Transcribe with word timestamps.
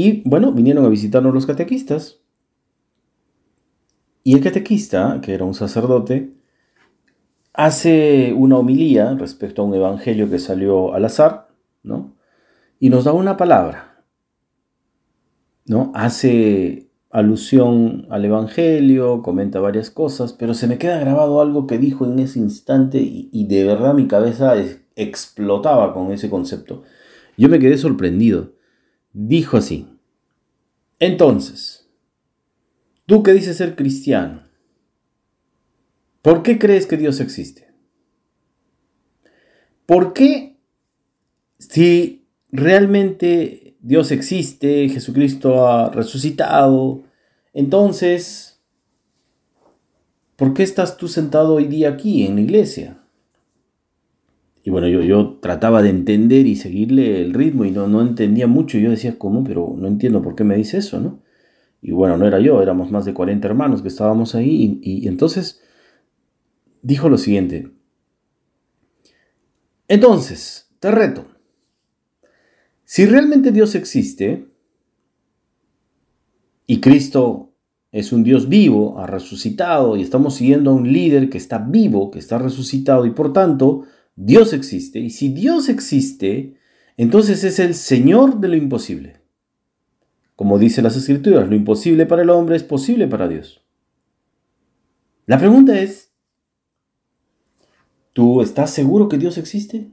Y 0.00 0.22
bueno, 0.24 0.52
vinieron 0.52 0.84
a 0.84 0.88
visitarnos 0.88 1.34
los 1.34 1.44
catequistas. 1.44 2.20
Y 4.22 4.34
el 4.34 4.40
catequista, 4.40 5.20
que 5.20 5.34
era 5.34 5.44
un 5.44 5.54
sacerdote, 5.54 6.34
hace 7.52 8.32
una 8.32 8.58
homilía 8.58 9.12
respecto 9.14 9.60
a 9.60 9.64
un 9.64 9.74
evangelio 9.74 10.30
que 10.30 10.38
salió 10.38 10.94
al 10.94 11.04
azar, 11.04 11.48
¿no? 11.82 12.14
Y 12.78 12.90
nos 12.90 13.02
da 13.02 13.12
una 13.12 13.36
palabra, 13.36 14.04
¿no? 15.66 15.90
Hace 15.96 16.92
alusión 17.10 18.06
al 18.08 18.24
evangelio, 18.24 19.20
comenta 19.22 19.58
varias 19.58 19.90
cosas, 19.90 20.32
pero 20.32 20.54
se 20.54 20.68
me 20.68 20.78
queda 20.78 21.00
grabado 21.00 21.40
algo 21.40 21.66
que 21.66 21.76
dijo 21.76 22.06
en 22.06 22.20
ese 22.20 22.38
instante 22.38 23.00
y, 23.02 23.46
de 23.48 23.64
verdad 23.64 23.94
mi 23.94 24.06
cabeza 24.06 24.54
explotaba 24.94 25.92
con 25.92 26.12
ese 26.12 26.30
concepto. 26.30 26.84
Yo 27.36 27.48
me 27.48 27.58
quedé 27.58 27.76
sorprendido. 27.78 28.57
Dijo 29.20 29.56
así, 29.56 29.84
entonces, 31.00 31.90
tú 33.04 33.24
que 33.24 33.32
dices 33.32 33.56
ser 33.56 33.74
cristiano, 33.74 34.44
¿por 36.22 36.44
qué 36.44 36.56
crees 36.56 36.86
que 36.86 36.96
Dios 36.96 37.18
existe? 37.18 37.66
¿Por 39.86 40.12
qué 40.12 40.60
si 41.58 42.28
realmente 42.52 43.76
Dios 43.80 44.12
existe, 44.12 44.88
Jesucristo 44.88 45.66
ha 45.66 45.90
resucitado, 45.90 47.02
entonces, 47.52 48.62
¿por 50.36 50.54
qué 50.54 50.62
estás 50.62 50.96
tú 50.96 51.08
sentado 51.08 51.54
hoy 51.54 51.64
día 51.64 51.88
aquí 51.88 52.24
en 52.24 52.36
la 52.36 52.42
iglesia? 52.42 53.02
Y 54.62 54.70
bueno, 54.70 54.86
yo, 54.86 55.02
yo 55.02 55.27
trataba 55.40 55.82
de 55.82 55.90
entender 55.90 56.46
y 56.46 56.56
seguirle 56.56 57.22
el 57.22 57.34
ritmo 57.34 57.64
y 57.64 57.70
no, 57.70 57.86
no 57.88 58.00
entendía 58.00 58.46
mucho. 58.46 58.78
Yo 58.78 58.90
decía, 58.90 59.18
¿cómo? 59.18 59.44
Pero 59.44 59.74
no 59.76 59.88
entiendo 59.88 60.22
por 60.22 60.34
qué 60.34 60.44
me 60.44 60.56
dice 60.56 60.78
eso, 60.78 61.00
¿no? 61.00 61.22
Y 61.80 61.92
bueno, 61.92 62.16
no 62.16 62.26
era 62.26 62.40
yo, 62.40 62.60
éramos 62.60 62.90
más 62.90 63.04
de 63.04 63.14
40 63.14 63.46
hermanos 63.46 63.82
que 63.82 63.88
estábamos 63.88 64.34
ahí. 64.34 64.80
Y, 64.82 65.04
y 65.04 65.08
entonces 65.08 65.62
dijo 66.82 67.08
lo 67.08 67.18
siguiente. 67.18 67.70
Entonces, 69.86 70.70
te 70.80 70.90
reto. 70.90 71.26
Si 72.84 73.06
realmente 73.06 73.52
Dios 73.52 73.74
existe 73.74 74.48
y 76.66 76.80
Cristo 76.80 77.54
es 77.90 78.12
un 78.12 78.22
Dios 78.22 78.48
vivo, 78.48 78.98
ha 78.98 79.06
resucitado 79.06 79.96
y 79.96 80.02
estamos 80.02 80.34
siguiendo 80.34 80.70
a 80.70 80.74
un 80.74 80.92
líder 80.92 81.30
que 81.30 81.38
está 81.38 81.58
vivo, 81.58 82.10
que 82.10 82.18
está 82.18 82.38
resucitado 82.38 83.06
y 83.06 83.10
por 83.10 83.32
tanto 83.32 83.84
Dios 84.20 84.52
existe, 84.52 84.98
y 84.98 85.10
si 85.10 85.28
Dios 85.28 85.68
existe, 85.68 86.56
entonces 86.96 87.44
es 87.44 87.60
el 87.60 87.74
Señor 87.74 88.40
de 88.40 88.48
lo 88.48 88.56
imposible. 88.56 89.20
Como 90.34 90.58
dicen 90.58 90.82
las 90.82 90.96
escrituras, 90.96 91.48
lo 91.48 91.54
imposible 91.54 92.04
para 92.04 92.22
el 92.22 92.30
hombre 92.30 92.56
es 92.56 92.64
posible 92.64 93.06
para 93.06 93.28
Dios. 93.28 93.64
La 95.26 95.38
pregunta 95.38 95.78
es, 95.78 96.10
¿tú 98.12 98.42
estás 98.42 98.72
seguro 98.72 99.08
que 99.08 99.18
Dios 99.18 99.38
existe? 99.38 99.92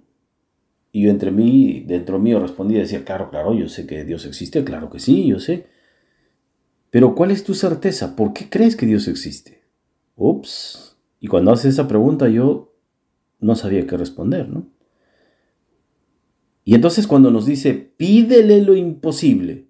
Y 0.91 1.03
yo 1.03 1.11
entre 1.11 1.29
mí, 1.29 1.83
dentro 1.85 2.17
mío 2.17 2.39
respondí 2.39 2.77
y 2.77 2.79
decía, 2.79 3.05
claro, 3.05 3.29
claro, 3.29 3.53
yo 3.53 3.69
sé 3.69 3.85
que 3.85 4.05
Dios 4.05 4.25
existe, 4.25 4.63
claro 4.63 4.89
que 4.89 4.99
sí, 4.99 5.27
yo 5.27 5.39
sé. 5.39 5.67
Pero 6.89 7.13
¿cuál 7.13 7.29
es 7.29 7.43
tu 7.43 7.53
certeza? 7.53 8.15
¿Por 8.15 8.33
qué 8.33 8.49
crees 8.49 8.75
que 8.75 8.87
Dios 8.87 9.07
existe? 9.07 9.61
Ups. 10.15 10.97
Y 11.19 11.27
cuando 11.27 11.51
haces 11.51 11.75
esa 11.75 11.87
pregunta 11.87 12.27
yo 12.27 12.74
no 13.45 13.55
sabía 13.55 13.85
qué 13.85 13.95
responder, 13.95 14.49
¿no? 14.49 14.67
Y 16.63 16.73
entonces 16.73 17.05
cuando 17.05 17.29
nos 17.29 17.45
dice, 17.45 17.73
pídele 17.73 18.61
lo 18.61 18.75
imposible, 18.75 19.69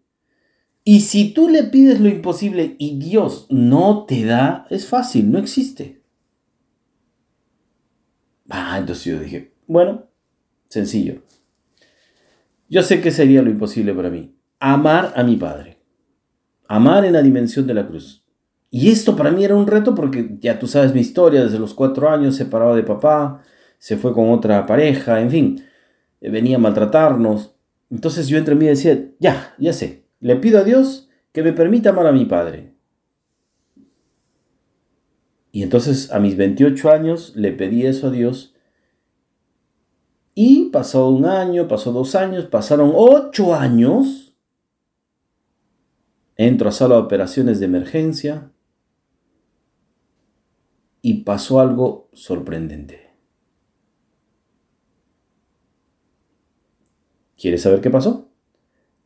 y 0.88 1.02
si 1.02 1.34
tú 1.34 1.50
le 1.50 1.64
pides 1.64 2.00
lo 2.00 2.08
imposible 2.08 2.76
y 2.78 3.00
Dios 3.00 3.48
no 3.50 4.06
te 4.06 4.23
da, 4.23 4.68
es 4.70 4.86
fácil, 4.86 5.31
no 5.31 5.40
existe. 5.40 6.03
Ah, 8.50 8.78
entonces 8.78 9.06
yo 9.06 9.19
dije, 9.19 9.52
bueno, 9.66 10.06
sencillo. 10.69 11.24
Yo 12.69 12.84
sé 12.84 13.02
que 13.02 13.09
sería 13.09 13.41
lo 13.41 13.50
imposible 13.50 13.96
para 13.96 14.12
mí. 14.12 14.35
Amar 14.59 15.12
a 15.16 15.24
mi 15.24 15.38
Padre. 15.38 15.80
Amar 16.68 17.03
en 17.03 17.14
la 17.14 17.24
dimensión 17.24 17.66
de 17.66 17.74
la 17.74 17.88
cruz. 17.88 18.24
Y 18.69 18.91
esto 18.91 19.16
para 19.16 19.31
mí 19.31 19.44
era 19.44 19.56
un 19.56 19.66
reto 19.66 19.96
porque 19.96 20.38
ya 20.40 20.59
tú 20.59 20.68
sabes 20.68 20.94
mi 20.94 21.02
historia, 21.02 21.44
desde 21.44 21.58
los 21.58 21.74
cuatro 21.74 22.09
años 22.12 22.35
separado 22.35 22.75
de 22.75 22.84
papá, 22.84 23.41
se 23.78 23.97
fue 23.97 24.13
con 24.13 24.31
otra 24.31 24.66
pareja, 24.66 25.22
en 25.22 25.31
fin, 25.31 25.66
eh, 26.22 26.30
venía 26.30 26.58
a 26.58 26.59
maltratarnos. 26.59 27.56
Entonces 27.90 28.28
yo 28.28 28.38
entre 28.38 28.56
mí 28.56 28.66
decía, 28.66 29.12
ya, 29.19 29.53
ya 29.58 29.74
sé, 29.74 30.06
le 30.19 30.36
pido 30.38 30.59
a 30.59 30.63
Dios 30.63 31.09
que 31.31 31.44
me 31.44 31.53
permita 31.53 31.90
amar 31.90 32.08
a 32.08 32.12
mi 32.12 32.25
padre. 32.25 32.74
Y 35.52 35.64
entonces 35.64 36.12
a 36.12 36.19
mis 36.19 36.35
28 36.35 36.91
años 36.91 37.34
le 37.35 37.53
pedí 37.53 37.85
eso 37.85 38.08
a 38.08 38.12
Dios. 38.12 38.53
Y 40.34 40.66
pasó 40.66 41.08
un 41.08 41.25
año, 41.25 41.69
pasó 41.69 41.94
dos 41.94 42.14
años, 42.16 42.46
pasaron 42.47 42.91
ocho 42.94 43.56
años. 43.56 44.35
Entro 46.35 46.68
a 46.68 46.74
sala 46.74 46.96
de 46.96 47.02
operaciones 47.03 47.62
de 47.62 47.68
emergencia. 47.68 48.52
Y 51.02 51.24
pasó 51.24 51.62
algo 51.62 52.09
sorprendente. 52.12 53.04
¿Quieres 57.38 57.63
saber 57.63 57.81
qué 57.81 57.90
pasó? 57.90 58.29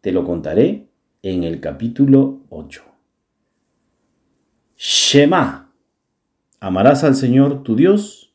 Te 0.01 0.11
lo 0.11 0.23
contaré 0.23 0.87
en 1.23 1.43
el 1.43 1.59
capítulo 1.59 2.41
8. 2.49 2.83
Shema. 4.77 5.73
Amarás 6.59 7.03
al 7.03 7.15
Señor 7.15 7.63
tu 7.63 7.75
Dios 7.75 8.33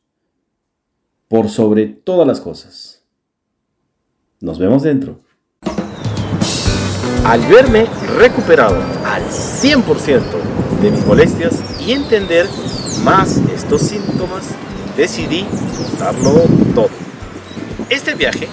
por 1.29 1.49
sobre 1.49 1.87
todas 1.87 2.27
las 2.27 2.41
cosas. 2.41 3.05
Nos 4.41 4.59
vemos 4.59 4.83
dentro. 4.83 5.21
Al 7.23 7.41
verme 7.47 7.85
recuperado 8.17 8.75
al 9.05 9.23
100% 9.23 10.81
de 10.81 10.91
mis 10.91 11.05
molestias 11.05 11.63
y 11.87 11.93
entender 11.93 12.45
más 13.03 13.37
estos 13.53 13.81
síntomas, 13.81 14.53
decidí 14.97 15.45
darlo 15.97 16.43
todo. 16.75 16.89
Este 17.89 18.15
viaje 18.15 18.49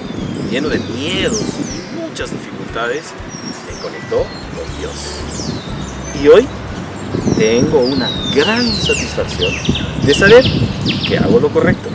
lleno 0.50 0.68
de 0.68 0.78
miedos 0.78 1.40
y 1.40 1.98
muchas 1.98 2.30
dificultades, 2.30 3.04
me 3.66 3.78
conectó 3.80 4.18
con 4.18 4.78
Dios. 4.78 4.92
Y 6.22 6.28
hoy 6.28 6.46
tengo 7.38 7.78
una 7.78 8.10
gran 8.34 8.62
satisfacción 8.70 9.54
de 10.04 10.12
saber 10.12 10.44
que 11.08 11.16
hago 11.16 11.40
lo 11.40 11.48
correcto, 11.48 11.88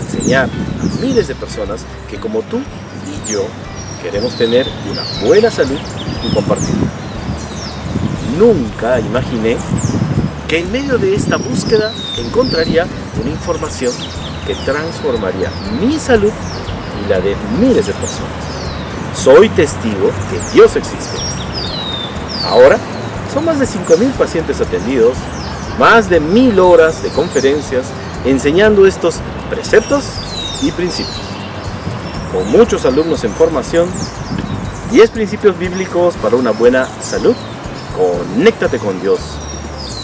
enseñar 0.00 0.48
a 0.48 1.00
miles 1.02 1.28
de 1.28 1.34
personas 1.34 1.84
que 2.08 2.16
como 2.16 2.40
tú 2.40 2.58
y 2.58 3.30
yo 3.30 3.44
queremos 4.02 4.34
tener 4.36 4.66
una 4.90 5.02
buena 5.26 5.50
salud 5.50 5.78
y 6.26 6.32
compartirla. 6.32 6.88
Nunca 8.38 8.98
imaginé 9.00 9.58
que 10.48 10.60
en 10.60 10.72
medio 10.72 10.96
de 10.96 11.14
esta 11.14 11.36
búsqueda 11.36 11.92
encontraría 12.16 12.86
una 13.20 13.30
información 13.30 13.92
que 14.46 14.54
transformaría 14.54 15.50
mi 15.78 15.98
salud 15.98 16.32
de 17.18 17.34
miles 17.58 17.86
de 17.86 17.92
personas. 17.94 18.30
Soy 19.14 19.48
testigo 19.48 20.10
que 20.30 20.54
Dios 20.54 20.76
existe. 20.76 21.16
Ahora 22.44 22.78
son 23.32 23.44
más 23.44 23.58
de 23.58 23.66
5.000 23.66 24.12
pacientes 24.12 24.60
atendidos, 24.60 25.14
más 25.78 26.08
de 26.08 26.20
1.000 26.20 26.58
horas 26.60 27.02
de 27.02 27.08
conferencias 27.10 27.86
enseñando 28.24 28.86
estos 28.86 29.16
preceptos 29.48 30.04
y 30.62 30.70
principios. 30.72 31.16
Con 32.32 32.50
muchos 32.52 32.84
alumnos 32.84 33.24
en 33.24 33.32
formación, 33.32 33.88
10 34.92 35.10
principios 35.10 35.58
bíblicos 35.58 36.14
para 36.16 36.36
una 36.36 36.50
buena 36.50 36.86
salud. 37.00 37.34
Conéctate 37.96 38.78
con 38.78 39.00
Dios. 39.00 39.20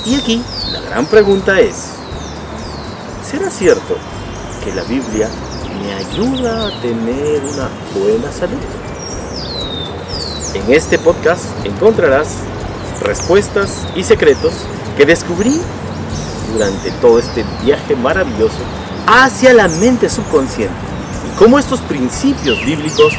Y 0.05 0.17
aquí 0.17 0.43
la 0.73 0.81
gran 0.81 1.07
pregunta 1.07 1.61
es, 1.61 1.91
¿será 3.29 3.51
cierto 3.51 3.97
que 4.65 4.73
la 4.73 4.83
Biblia 4.85 5.29
me 5.83 5.95
ayuda 5.95 6.69
a 6.69 6.81
tener 6.81 7.43
una 7.45 7.69
buena 7.95 8.33
salud. 8.33 8.59
En 10.55 10.73
este 10.73 10.99
podcast 10.99 11.45
encontrarás 11.65 12.37
respuestas 13.03 13.87
y 13.95 14.03
secretos 14.03 14.55
que 14.97 15.05
descubrí 15.05 15.61
durante 16.53 16.91
todo 16.93 17.19
este 17.19 17.45
viaje 17.65 17.95
maravilloso 17.97 18.59
hacia 19.07 19.53
la 19.53 19.69
mente 19.69 20.09
subconsciente 20.09 20.75
y 21.31 21.39
cómo 21.39 21.59
estos 21.59 21.81
principios 21.81 22.65
bíblicos 22.65 23.13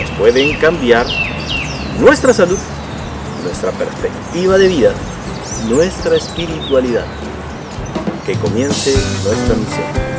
nos 0.00 0.10
pueden 0.12 0.58
cambiar 0.58 1.06
nuestra 1.98 2.32
salud, 2.32 2.58
nuestra 3.42 3.70
perspectiva 3.72 4.56
de 4.58 4.68
vida, 4.68 4.92
nuestra 5.68 6.16
espiritualidad. 6.16 7.04
Que 8.24 8.34
comience 8.36 8.94
nuestra 9.24 9.54
misión. 9.54 10.13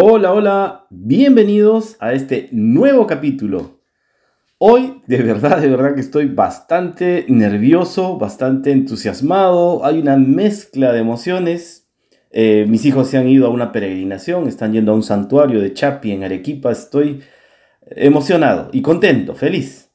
Hola, 0.00 0.32
hola, 0.32 0.86
bienvenidos 0.90 1.96
a 1.98 2.12
este 2.12 2.48
nuevo 2.52 3.08
capítulo. 3.08 3.80
Hoy, 4.58 5.02
de 5.08 5.16
verdad, 5.16 5.60
de 5.60 5.68
verdad 5.68 5.96
que 5.96 6.00
estoy 6.00 6.26
bastante 6.26 7.26
nervioso, 7.26 8.16
bastante 8.16 8.70
entusiasmado, 8.70 9.84
hay 9.84 9.98
una 9.98 10.16
mezcla 10.16 10.92
de 10.92 11.00
emociones. 11.00 11.88
Eh, 12.30 12.64
mis 12.68 12.84
hijos 12.84 13.08
se 13.08 13.18
han 13.18 13.28
ido 13.28 13.48
a 13.48 13.50
una 13.50 13.72
peregrinación, 13.72 14.46
están 14.46 14.72
yendo 14.72 14.92
a 14.92 14.94
un 14.94 15.02
santuario 15.02 15.60
de 15.60 15.74
Chapi 15.74 16.12
en 16.12 16.22
Arequipa, 16.22 16.70
estoy 16.70 17.20
emocionado 17.84 18.70
y 18.72 18.82
contento, 18.82 19.34
feliz. 19.34 19.90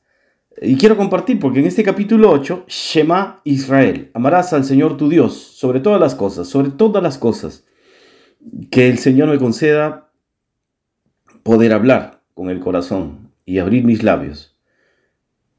Y 0.62 0.76
quiero 0.76 0.98
compartir 0.98 1.40
porque 1.40 1.60
en 1.62 1.68
este 1.68 1.82
capítulo 1.82 2.30
8, 2.30 2.66
Shema 2.68 3.40
Israel, 3.46 4.12
amarás 4.14 4.52
al 4.52 4.66
Señor 4.66 4.98
tu 4.98 5.08
Dios 5.08 5.34
sobre 5.34 5.80
todas 5.80 6.02
las 6.02 6.14
cosas, 6.14 6.50
sobre 6.50 6.72
todas 6.72 7.02
las 7.02 7.18
cosas 7.18 7.64
que 8.72 8.90
el 8.90 8.98
Señor 8.98 9.30
me 9.30 9.38
conceda 9.38 10.12
poder 11.44 11.74
hablar 11.74 12.24
con 12.34 12.50
el 12.50 12.60
corazón 12.60 13.32
y 13.46 13.60
abrir 13.60 13.84
mis 13.84 14.04
labios. 14.04 14.58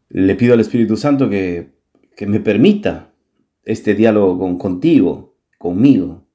Le 0.09 0.35
pido 0.35 0.55
al 0.55 0.61
Espíritu 0.61 0.97
Santo 0.97 1.29
que, 1.29 1.73
me 2.27 2.41
permita 2.41 3.13
este 3.65 3.95
diálogo 3.95 4.39
con, 4.39 4.59
contigo, 4.59 5.37
conmigo. 5.59 6.27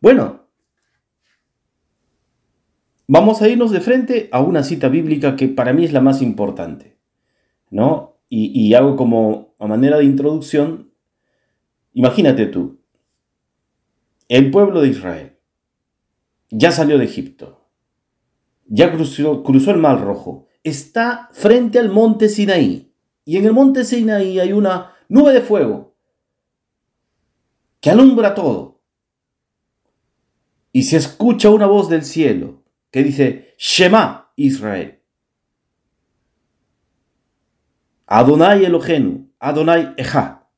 Bueno, 0.00 0.46
vamos 3.06 3.42
a 3.42 3.48
irnos 3.48 3.70
de 3.72 3.80
frente 3.80 4.28
a 4.30 4.40
una 4.40 4.62
cita 4.62 4.88
bíblica 4.88 5.34
que 5.34 5.48
para 5.48 5.72
mí 5.72 5.84
es 5.84 5.92
la 5.92 6.00
más 6.00 6.22
importante, 6.22 6.96
¿no? 7.70 8.20
Y, 8.28 8.52
y 8.58 8.74
hago 8.74 8.96
como 8.96 9.54
a 9.58 9.66
manera 9.66 9.98
de 9.98 10.04
introducción, 10.04 10.92
imagínate 11.92 12.46
tú, 12.46 12.80
el 14.28 14.50
pueblo 14.50 14.82
de 14.82 14.88
Israel 14.88 15.37
ya 16.50 16.72
salió 16.72 16.98
de 16.98 17.04
Egipto, 17.04 17.68
ya 18.66 18.90
cruzó, 18.92 19.42
el 19.70 19.78
Mar 19.78 20.00
Rojo, 20.00 20.48
está 20.62 21.28
frente 21.32 21.78
al 21.78 21.90
monte 21.90 22.28
Sinaí. 22.28 22.94
Y 23.24 23.36
en 23.36 23.46
el 23.46 23.52
monte 23.52 23.84
Sinaí 23.84 24.38
hay 24.38 24.52
una 24.52 24.94
nube 25.08 25.32
de 25.32 25.40
fuego 25.40 25.96
que 27.80 27.90
alumbra 27.90 28.34
todo. 28.34 28.82
Y 30.72 30.82
se 30.84 30.96
escucha 30.96 31.50
una 31.50 31.66
voz 31.66 31.88
del 31.88 32.04
cielo 32.04 32.62
que 32.90 33.02
dice, 33.02 33.54
Shema 33.58 34.32
Israel. 34.36 35.02
Adonai 38.06 38.64
Elohenu, 38.64 39.30
Adonai 39.38 39.94
Eja. 39.96 40.48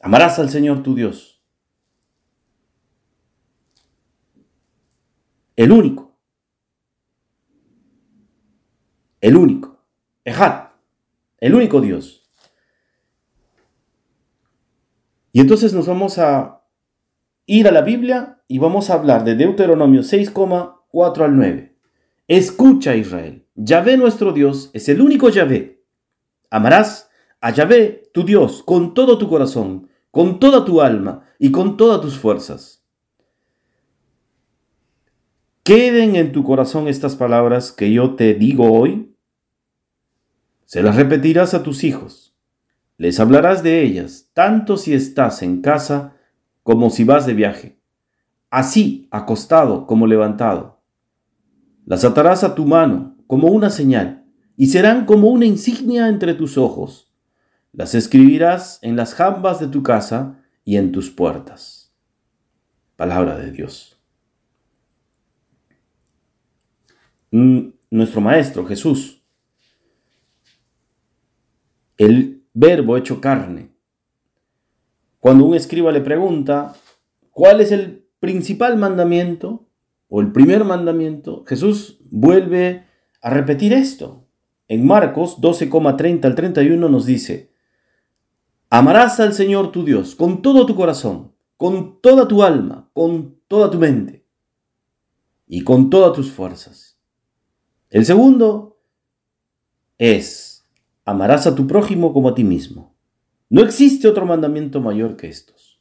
Amarás 0.00 0.38
al 0.38 0.50
Señor 0.50 0.82
tu 0.82 0.94
Dios 0.94 1.37
el 5.58 5.72
único. 5.72 6.16
El 9.20 9.36
único. 9.36 9.82
Ejad. 10.24 10.68
El 11.38 11.56
único 11.56 11.80
Dios. 11.80 12.22
Y 15.32 15.40
entonces 15.40 15.74
nos 15.74 15.88
vamos 15.88 16.18
a 16.18 16.62
ir 17.44 17.66
a 17.66 17.72
la 17.72 17.80
Biblia 17.80 18.40
y 18.46 18.58
vamos 18.58 18.88
a 18.88 18.94
hablar 18.94 19.24
de 19.24 19.34
Deuteronomio 19.34 20.02
6,4 20.02 21.24
al 21.24 21.36
9. 21.36 21.76
Escucha 22.28 22.94
Israel. 22.94 23.44
Yahvé 23.56 23.96
nuestro 23.96 24.32
Dios 24.32 24.70
es 24.74 24.88
el 24.88 25.00
único 25.00 25.28
Yahvé. 25.28 25.84
Amarás 26.50 27.10
a 27.40 27.50
Yahvé 27.50 28.10
tu 28.14 28.24
Dios 28.24 28.62
con 28.62 28.94
todo 28.94 29.18
tu 29.18 29.28
corazón, 29.28 29.88
con 30.12 30.38
toda 30.38 30.64
tu 30.64 30.80
alma 30.80 31.24
y 31.36 31.50
con 31.50 31.76
todas 31.76 32.00
tus 32.00 32.16
fuerzas. 32.16 32.77
Queden 35.68 36.16
en 36.16 36.32
tu 36.32 36.44
corazón 36.44 36.88
estas 36.88 37.14
palabras 37.14 37.72
que 37.72 37.92
yo 37.92 38.14
te 38.14 38.32
digo 38.32 38.72
hoy. 38.72 39.14
Se 40.64 40.82
las 40.82 40.96
repetirás 40.96 41.52
a 41.52 41.62
tus 41.62 41.84
hijos. 41.84 42.34
Les 42.96 43.20
hablarás 43.20 43.62
de 43.62 43.82
ellas, 43.82 44.30
tanto 44.32 44.78
si 44.78 44.94
estás 44.94 45.42
en 45.42 45.60
casa 45.60 46.16
como 46.62 46.88
si 46.88 47.04
vas 47.04 47.26
de 47.26 47.34
viaje, 47.34 47.78
así 48.48 49.08
acostado 49.10 49.86
como 49.86 50.06
levantado. 50.06 50.80
Las 51.84 52.02
atarás 52.02 52.44
a 52.44 52.54
tu 52.54 52.64
mano 52.64 53.18
como 53.26 53.48
una 53.48 53.68
señal 53.68 54.24
y 54.56 54.68
serán 54.68 55.04
como 55.04 55.28
una 55.28 55.44
insignia 55.44 56.08
entre 56.08 56.32
tus 56.32 56.56
ojos. 56.56 57.12
Las 57.72 57.94
escribirás 57.94 58.78
en 58.80 58.96
las 58.96 59.12
jambas 59.12 59.60
de 59.60 59.68
tu 59.68 59.82
casa 59.82 60.40
y 60.64 60.78
en 60.78 60.92
tus 60.92 61.10
puertas. 61.10 61.94
Palabra 62.96 63.36
de 63.36 63.52
Dios. 63.52 63.97
Nuestro 67.30 68.20
Maestro 68.20 68.64
Jesús, 68.66 69.22
el 71.96 72.44
verbo 72.52 72.96
hecho 72.96 73.20
carne. 73.20 73.74
Cuando 75.18 75.44
un 75.44 75.54
escriba 75.54 75.92
le 75.92 76.00
pregunta, 76.00 76.74
¿cuál 77.30 77.60
es 77.60 77.72
el 77.72 78.06
principal 78.20 78.76
mandamiento 78.76 79.68
o 80.08 80.20
el 80.20 80.32
primer 80.32 80.64
mandamiento? 80.64 81.44
Jesús 81.46 81.98
vuelve 82.10 82.84
a 83.20 83.30
repetir 83.30 83.72
esto. 83.72 84.26
En 84.68 84.86
Marcos 84.86 85.38
12,30 85.40 86.24
al 86.24 86.34
31 86.34 86.88
nos 86.88 87.06
dice, 87.06 87.52
amarás 88.70 89.18
al 89.18 89.32
Señor 89.32 89.72
tu 89.72 89.84
Dios 89.84 90.14
con 90.14 90.42
todo 90.42 90.66
tu 90.66 90.76
corazón, 90.76 91.32
con 91.56 92.00
toda 92.00 92.28
tu 92.28 92.42
alma, 92.42 92.90
con 92.92 93.38
toda 93.48 93.70
tu 93.70 93.78
mente 93.78 94.26
y 95.46 95.62
con 95.62 95.88
todas 95.90 96.12
tus 96.12 96.30
fuerzas 96.30 96.87
el 97.90 98.04
segundo 98.04 98.80
es, 99.96 100.68
amarás 101.04 101.46
a 101.46 101.54
tu 101.54 101.66
prójimo 101.66 102.12
como 102.12 102.28
a 102.28 102.34
ti 102.34 102.44
mismo. 102.44 102.94
No 103.50 103.62
existe 103.62 104.08
otro 104.08 104.26
mandamiento 104.26 104.80
mayor 104.80 105.16
que 105.16 105.28
estos. 105.28 105.80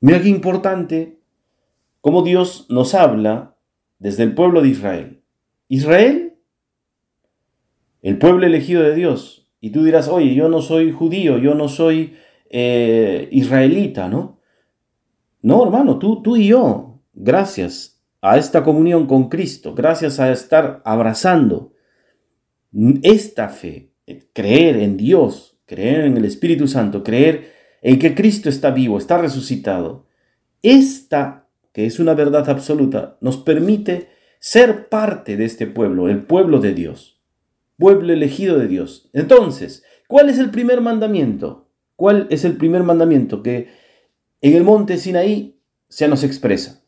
Mira 0.00 0.20
qué 0.20 0.28
importante 0.28 1.20
cómo 2.00 2.22
Dios 2.22 2.66
nos 2.68 2.94
habla 2.94 3.56
desde 3.98 4.22
el 4.22 4.34
pueblo 4.34 4.62
de 4.62 4.68
Israel. 4.68 5.22
Israel, 5.68 6.38
el 8.02 8.18
pueblo 8.18 8.46
elegido 8.46 8.82
de 8.82 8.94
Dios. 8.94 9.50
Y 9.60 9.70
tú 9.70 9.84
dirás, 9.84 10.08
oye, 10.08 10.34
yo 10.34 10.48
no 10.48 10.62
soy 10.62 10.90
judío, 10.90 11.38
yo 11.38 11.54
no 11.54 11.68
soy 11.68 12.16
eh, 12.48 13.28
israelita, 13.30 14.08
¿no? 14.08 14.40
No, 15.42 15.62
hermano, 15.64 15.98
tú, 15.98 16.22
tú 16.22 16.36
y 16.36 16.48
yo, 16.48 17.00
gracias 17.12 17.99
a 18.20 18.36
esta 18.36 18.62
comunión 18.62 19.06
con 19.06 19.28
Cristo, 19.28 19.74
gracias 19.74 20.20
a 20.20 20.30
estar 20.30 20.82
abrazando 20.84 21.72
esta 23.02 23.48
fe, 23.48 23.92
creer 24.32 24.76
en 24.76 24.96
Dios, 24.96 25.58
creer 25.66 26.04
en 26.04 26.16
el 26.16 26.24
Espíritu 26.24 26.68
Santo, 26.68 27.02
creer 27.02 27.52
en 27.82 27.98
que 27.98 28.14
Cristo 28.14 28.48
está 28.48 28.70
vivo, 28.70 28.98
está 28.98 29.18
resucitado, 29.18 30.06
esta, 30.62 31.48
que 31.72 31.86
es 31.86 31.98
una 31.98 32.14
verdad 32.14 32.48
absoluta, 32.50 33.16
nos 33.20 33.38
permite 33.38 34.08
ser 34.38 34.88
parte 34.88 35.36
de 35.36 35.44
este 35.44 35.66
pueblo, 35.66 36.08
el 36.08 36.22
pueblo 36.22 36.60
de 36.60 36.74
Dios, 36.74 37.20
pueblo 37.78 38.12
elegido 38.12 38.58
de 38.58 38.68
Dios. 38.68 39.08
Entonces, 39.12 39.84
¿cuál 40.06 40.28
es 40.28 40.38
el 40.38 40.50
primer 40.50 40.80
mandamiento? 40.80 41.68
¿Cuál 41.96 42.26
es 42.30 42.44
el 42.44 42.56
primer 42.56 42.82
mandamiento 42.82 43.42
que 43.42 43.68
en 44.40 44.54
el 44.54 44.64
monte 44.64 44.96
Sinaí 44.96 45.58
se 45.88 46.08
nos 46.08 46.24
expresa? 46.24 46.82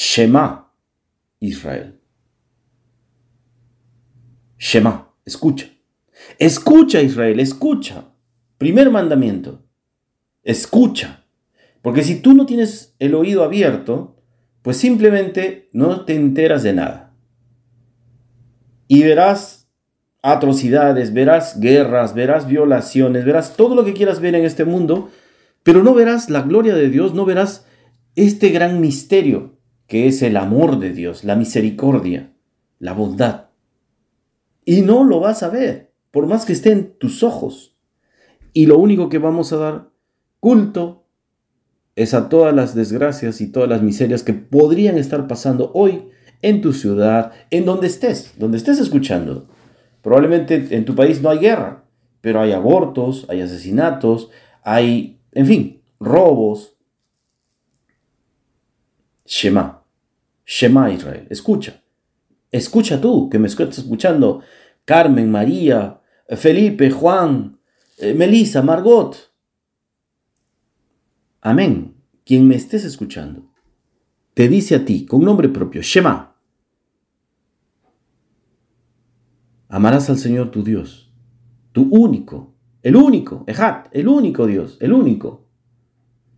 Shema, 0.00 0.72
Israel. 1.40 1.98
Shema, 4.56 5.12
escucha. 5.24 5.70
Escucha, 6.38 7.02
Israel, 7.02 7.40
escucha. 7.40 8.04
Primer 8.58 8.90
mandamiento. 8.90 9.64
Escucha. 10.44 11.24
Porque 11.82 12.04
si 12.04 12.20
tú 12.20 12.32
no 12.32 12.46
tienes 12.46 12.94
el 13.00 13.16
oído 13.16 13.42
abierto, 13.42 14.22
pues 14.62 14.76
simplemente 14.76 15.68
no 15.72 16.04
te 16.04 16.14
enteras 16.14 16.62
de 16.62 16.74
nada. 16.74 17.12
Y 18.86 19.02
verás 19.02 19.68
atrocidades, 20.22 21.12
verás 21.12 21.58
guerras, 21.58 22.14
verás 22.14 22.46
violaciones, 22.46 23.24
verás 23.24 23.56
todo 23.56 23.74
lo 23.74 23.84
que 23.84 23.94
quieras 23.94 24.20
ver 24.20 24.36
en 24.36 24.44
este 24.44 24.64
mundo, 24.64 25.10
pero 25.64 25.82
no 25.82 25.92
verás 25.92 26.30
la 26.30 26.42
gloria 26.42 26.76
de 26.76 26.88
Dios, 26.88 27.14
no 27.14 27.24
verás 27.24 27.66
este 28.14 28.50
gran 28.50 28.80
misterio 28.80 29.57
que 29.88 30.06
es 30.06 30.22
el 30.22 30.36
amor 30.36 30.78
de 30.78 30.90
Dios, 30.90 31.24
la 31.24 31.34
misericordia, 31.34 32.32
la 32.78 32.92
bondad. 32.92 33.46
Y 34.64 34.82
no 34.82 35.02
lo 35.02 35.18
vas 35.18 35.42
a 35.42 35.48
ver, 35.48 35.92
por 36.10 36.26
más 36.26 36.44
que 36.44 36.52
esté 36.52 36.72
en 36.72 36.92
tus 36.98 37.22
ojos. 37.22 37.74
Y 38.52 38.66
lo 38.66 38.78
único 38.78 39.08
que 39.08 39.18
vamos 39.18 39.52
a 39.52 39.56
dar 39.56 39.90
culto 40.40 41.06
es 41.96 42.14
a 42.14 42.28
todas 42.28 42.54
las 42.54 42.74
desgracias 42.74 43.40
y 43.40 43.50
todas 43.50 43.68
las 43.68 43.82
miserias 43.82 44.22
que 44.22 44.34
podrían 44.34 44.98
estar 44.98 45.26
pasando 45.26 45.72
hoy 45.74 46.10
en 46.42 46.60
tu 46.60 46.72
ciudad, 46.72 47.32
en 47.50 47.64
donde 47.64 47.88
estés, 47.88 48.34
donde 48.38 48.58
estés 48.58 48.78
escuchando. 48.78 49.48
Probablemente 50.02 50.68
en 50.70 50.84
tu 50.84 50.94
país 50.94 51.22
no 51.22 51.30
hay 51.30 51.38
guerra, 51.38 51.84
pero 52.20 52.40
hay 52.40 52.52
abortos, 52.52 53.26
hay 53.28 53.40
asesinatos, 53.40 54.30
hay, 54.62 55.18
en 55.32 55.46
fin, 55.46 55.82
robos. 55.98 56.76
Shema, 59.24 59.77
Shema 60.50 60.90
Israel, 60.90 61.26
escucha, 61.28 61.84
escucha 62.50 62.98
tú 62.98 63.28
que 63.28 63.38
me 63.38 63.48
estás 63.48 63.76
escuchando, 63.76 64.40
Carmen, 64.86 65.30
María, 65.30 66.00
Felipe, 66.26 66.90
Juan, 66.90 67.60
eh, 67.98 68.14
Melissa, 68.14 68.62
Margot. 68.62 69.14
Amén. 71.42 71.96
Quien 72.24 72.48
me 72.48 72.56
estés 72.56 72.86
escuchando, 72.86 73.52
te 74.32 74.48
dice 74.48 74.74
a 74.74 74.86
ti 74.86 75.04
con 75.04 75.22
nombre 75.22 75.50
propio, 75.50 75.82
Shema. 75.82 76.34
Amarás 79.68 80.08
al 80.08 80.16
Señor 80.16 80.50
tu 80.50 80.64
Dios, 80.64 81.12
tu 81.72 81.90
único, 81.90 82.54
el 82.82 82.96
único, 82.96 83.44
Ejat, 83.46 83.88
el 83.94 84.08
único 84.08 84.46
Dios, 84.46 84.78
el 84.80 84.94
único. 84.94 85.46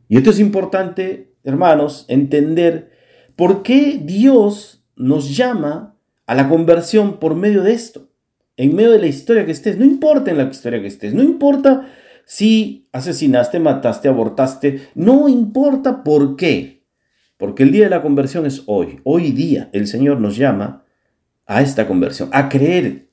Y 0.09 0.17
esto 0.17 0.31
es 0.31 0.41
importante, 0.41 1.37
hermanos, 1.45 2.07
entender 2.09 2.99
por 3.41 3.63
qué 3.63 3.99
Dios 4.05 4.85
nos 4.97 5.35
llama 5.35 5.97
a 6.27 6.35
la 6.35 6.47
conversión 6.47 7.19
por 7.19 7.35
medio 7.35 7.63
de 7.63 7.73
esto 7.73 8.11
en 8.59 8.77
medio 8.77 8.91
de 8.91 8.99
la 8.99 9.07
historia 9.07 9.47
que 9.47 9.53
estés, 9.53 9.79
no 9.79 9.87
importa 9.87 10.31
en 10.31 10.37
la 10.37 10.43
historia 10.43 10.83
que 10.83 10.89
estés, 10.89 11.15
no 11.15 11.23
importa 11.23 11.89
si 12.27 12.87
asesinaste, 12.93 13.59
mataste, 13.59 14.09
abortaste, 14.09 14.91
no 14.95 15.27
importa 15.27 16.05
por 16.05 16.37
qué, 16.37 16.85
porque 17.39 17.63
el 17.63 17.73
día 17.73 17.85
de 17.85 17.89
la 17.89 18.03
conversión 18.03 18.45
es 18.45 18.63
hoy, 18.67 19.01
hoy 19.05 19.33
día 19.33 19.71
el 19.73 19.87
Señor 19.87 20.21
nos 20.21 20.37
llama 20.37 20.85
a 21.47 21.63
esta 21.63 21.89
conversión, 21.89 22.29
a 22.35 22.51
creer 22.51 23.09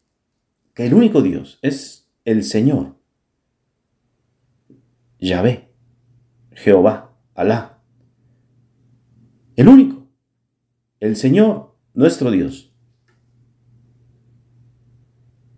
que 0.74 0.88
el 0.88 0.94
único 0.94 1.22
Dios 1.22 1.58
es 1.62 2.12
el 2.26 2.44
Señor, 2.44 2.98
Yahvé, 5.22 5.70
Jehová, 6.52 7.18
Alá, 7.34 7.80
el 9.56 9.70
único, 9.70 9.97
el 11.00 11.16
Señor, 11.16 11.76
nuestro 11.94 12.32
Dios. 12.32 12.74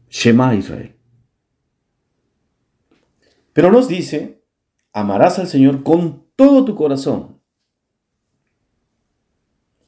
Shema 0.09 0.55
Israel. 0.55 0.95
Pero 3.53 3.71
nos 3.71 3.87
dice, 3.87 4.43
amarás 4.93 5.39
al 5.39 5.47
Señor 5.47 5.83
con 5.83 6.25
todo 6.35 6.65
tu 6.65 6.75
corazón. 6.75 7.41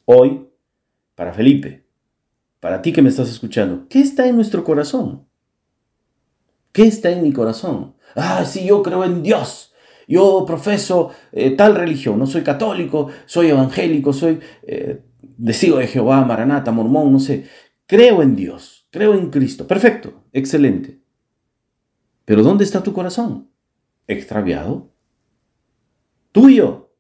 Hoy, 0.06 0.48
para 1.16 1.34
Felipe, 1.34 1.88
para 2.60 2.82
ti 2.82 2.92
que 2.92 3.02
me 3.02 3.10
estás 3.10 3.30
escuchando, 3.30 3.88
¿qué 3.90 4.00
está 4.00 4.28
en 4.28 4.36
nuestro 4.36 4.64
corazón? 4.64 5.28
¿Qué 6.72 6.84
está 6.84 7.12
en 7.12 7.24
mi 7.24 7.34
corazón? 7.34 7.96
Ah, 8.16 8.46
sí, 8.46 8.66
yo 8.66 8.82
creo 8.84 9.04
en 9.04 9.24
Dios. 9.24 9.74
Yo 10.08 10.44
profeso 10.46 11.12
eh, 11.32 11.52
tal 11.52 11.76
religión. 11.76 12.20
No 12.20 12.28
soy 12.28 12.44
católico, 12.44 13.08
soy 13.26 13.48
evangélico, 13.48 14.14
soy 14.14 14.40
eh, 14.64 15.02
de 15.22 15.54
Jehová, 15.88 16.24
maranata, 16.26 16.72
mormón, 16.72 17.12
no 17.12 17.20
sé. 17.20 17.46
Creo 17.86 18.22
en 18.22 18.36
Dios. 18.36 18.88
Creo 18.92 19.14
en 19.16 19.30
Cristo. 19.30 19.68
Perfecto, 19.68 20.26
excelente. 20.34 21.02
Pero 22.26 22.44
¿dónde 22.44 22.64
está 22.64 22.84
tu 22.84 22.94
corazón? 22.94 23.50
¿Extraviado? 24.08 24.92
Tú 26.32 26.50
y 26.50 26.58
yo, 26.58 26.94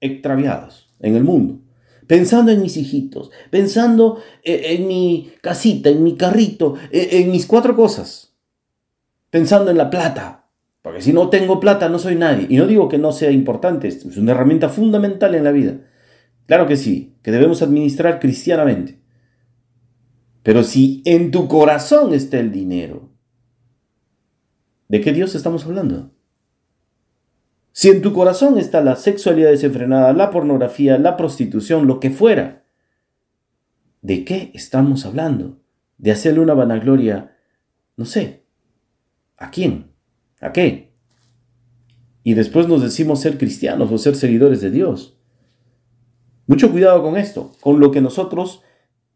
extraviados 0.00 0.94
en 1.00 1.16
el 1.16 1.24
mundo. 1.24 1.60
Pensando 2.06 2.52
en 2.52 2.62
mis 2.62 2.76
hijitos, 2.76 3.30
pensando 3.50 4.22
eh, 4.42 4.76
en, 4.78 4.88
mi 4.88 5.30
casita, 5.42 5.90
en 5.90 6.02
mi 6.02 6.16
carrito, 6.16 6.76
en, 6.90 7.24
en 7.24 7.30
mis 7.30 7.46
cuatro 7.46 7.76
cosas. 7.76 8.34
Pensando 9.30 9.70
en 9.70 9.76
la 9.76 9.90
plata, 9.90 10.38
porque 10.80 11.02
si 11.02 11.12
no 11.12 11.28
tengo 11.28 11.60
plata 11.60 11.88
no 11.90 11.98
soy 11.98 12.14
nadie. 12.14 12.46
Y 12.48 12.56
no 12.56 12.66
digo 12.66 12.88
que 12.88 12.96
no 12.96 13.12
sea 13.12 13.30
importante, 13.30 13.88
es 13.88 14.04
una 14.16 14.32
herramienta 14.32 14.70
fundamental 14.70 15.34
en 15.34 15.44
la 15.44 15.52
vida. 15.52 15.80
Claro 16.48 16.66
que 16.66 16.78
sí, 16.78 17.14
que 17.22 17.30
debemos 17.30 17.60
administrar 17.60 18.20
cristianamente. 18.20 18.98
Pero 20.42 20.64
si 20.64 21.02
en 21.04 21.30
tu 21.30 21.46
corazón 21.46 22.14
está 22.14 22.40
el 22.40 22.50
dinero, 22.50 23.10
¿de 24.88 25.02
qué 25.02 25.12
Dios 25.12 25.34
estamos 25.34 25.66
hablando? 25.66 26.10
Si 27.72 27.90
en 27.90 28.00
tu 28.00 28.14
corazón 28.14 28.58
está 28.58 28.80
la 28.80 28.96
sexualidad 28.96 29.50
desenfrenada, 29.50 30.14
la 30.14 30.30
pornografía, 30.30 30.96
la 30.96 31.18
prostitución, 31.18 31.86
lo 31.86 32.00
que 32.00 32.08
fuera, 32.08 32.64
¿de 34.00 34.24
qué 34.24 34.50
estamos 34.54 35.04
hablando? 35.04 35.60
De 35.98 36.12
hacerle 36.12 36.40
una 36.40 36.54
vanagloria, 36.54 37.36
no 37.94 38.06
sé, 38.06 38.46
¿a 39.36 39.50
quién? 39.50 39.92
¿A 40.40 40.50
qué? 40.50 40.94
Y 42.24 42.32
después 42.32 42.68
nos 42.68 42.80
decimos 42.80 43.20
ser 43.20 43.36
cristianos 43.36 43.92
o 43.92 43.98
ser 43.98 44.16
seguidores 44.16 44.62
de 44.62 44.70
Dios. 44.70 45.17
Mucho 46.48 46.72
cuidado 46.72 47.02
con 47.02 47.18
esto, 47.18 47.52
con 47.60 47.78
lo 47.78 47.90
que 47.90 48.00
nosotros 48.00 48.62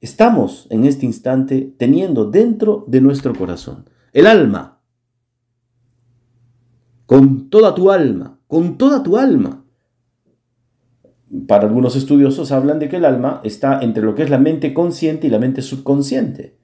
estamos 0.02 0.66
en 0.68 0.84
este 0.84 1.06
instante 1.06 1.74
teniendo 1.78 2.30
dentro 2.30 2.84
de 2.88 3.00
nuestro 3.00 3.34
corazón. 3.34 3.88
El 4.12 4.26
alma. 4.26 4.82
Con 7.06 7.48
toda 7.48 7.74
tu 7.74 7.90
alma, 7.90 8.38
con 8.46 8.76
toda 8.76 9.02
tu 9.02 9.16
alma. 9.16 9.64
Para 11.48 11.66
algunos 11.66 11.96
estudiosos 11.96 12.52
hablan 12.52 12.78
de 12.78 12.90
que 12.90 12.96
el 12.96 13.06
alma 13.06 13.40
está 13.44 13.80
entre 13.80 14.02
lo 14.02 14.14
que 14.14 14.24
es 14.24 14.30
la 14.30 14.38
mente 14.38 14.74
consciente 14.74 15.26
y 15.26 15.30
la 15.30 15.38
mente 15.38 15.62
subconsciente. 15.62 16.58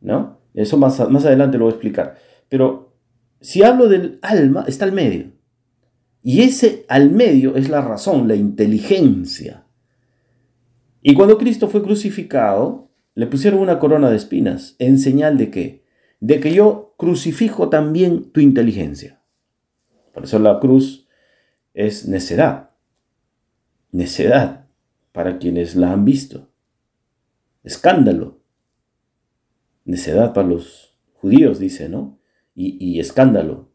¿No? 0.00 0.38
Eso 0.54 0.76
más, 0.76 1.10
más 1.10 1.24
adelante 1.24 1.58
lo 1.58 1.64
voy 1.64 1.72
a 1.72 1.74
explicar. 1.74 2.18
Pero 2.48 2.94
si 3.40 3.64
hablo 3.64 3.88
del 3.88 4.20
alma, 4.22 4.64
está 4.68 4.84
al 4.84 4.92
medio. 4.92 5.32
Y 6.22 6.42
ese 6.42 6.86
al 6.88 7.10
medio 7.10 7.56
es 7.56 7.68
la 7.68 7.80
razón, 7.80 8.28
la 8.28 8.36
inteligencia. 8.36 9.64
Y 11.02 11.14
cuando 11.14 11.38
Cristo 11.38 11.68
fue 11.68 11.82
crucificado, 11.82 12.90
le 13.14 13.26
pusieron 13.26 13.60
una 13.60 13.78
corona 13.78 14.10
de 14.10 14.16
espinas, 14.16 14.76
en 14.78 14.98
señal 14.98 15.38
de 15.38 15.50
qué? 15.50 15.84
De 16.20 16.40
que 16.40 16.52
yo 16.52 16.94
crucifijo 16.96 17.68
también 17.68 18.30
tu 18.32 18.40
inteligencia. 18.40 19.22
Por 20.12 20.24
eso 20.24 20.38
la 20.38 20.58
cruz 20.58 21.08
es 21.74 22.08
necedad. 22.08 22.70
Necedad 23.92 24.66
para 25.12 25.38
quienes 25.38 25.76
la 25.76 25.92
han 25.92 26.04
visto. 26.04 26.50
Escándalo. 27.62 28.40
Necedad 29.84 30.32
para 30.32 30.48
los 30.48 30.98
judíos, 31.14 31.58
dice, 31.58 31.88
¿no? 31.88 32.18
Y, 32.54 32.98
escándalo 32.98 33.70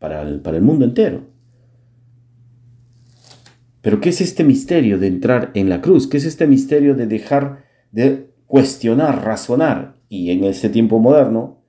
para 0.00 0.42
para 0.42 0.56
el 0.56 0.62
mundo 0.62 0.84
entero. 0.84 1.28
Pero 3.82 4.00
¿qué 4.00 4.10
es 4.10 4.20
este 4.20 4.44
misterio 4.44 4.98
de 4.98 5.06
entrar 5.06 5.50
en 5.54 5.68
la 5.68 5.80
cruz? 5.80 6.06
¿Qué 6.06 6.18
es 6.18 6.24
este 6.24 6.46
misterio 6.46 6.94
de 6.94 7.06
dejar 7.06 7.64
de 7.92 8.30
cuestionar, 8.46 9.24
razonar? 9.24 9.96
Y 10.08 10.30
en 10.30 10.44
este 10.44 10.68
tiempo 10.68 10.98
moderno, 10.98 11.62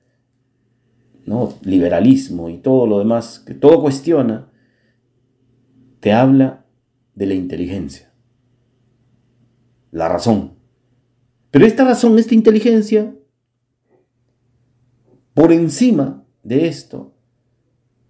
¿no? 1.24 1.54
liberalismo 1.62 2.48
y 2.48 2.58
todo 2.58 2.86
lo 2.86 2.98
demás, 2.98 3.38
que 3.38 3.54
todo 3.54 3.80
cuestiona, 3.80 4.50
te 6.00 6.12
habla 6.12 6.66
de 7.14 7.26
la 7.26 7.34
inteligencia, 7.34 8.12
la 9.90 10.08
razón. 10.08 10.54
Pero 11.50 11.66
esta 11.66 11.84
razón, 11.84 12.18
esta 12.18 12.34
inteligencia, 12.34 13.14
por 15.34 15.52
encima 15.52 16.24
de 16.42 16.66
esto, 16.66 17.14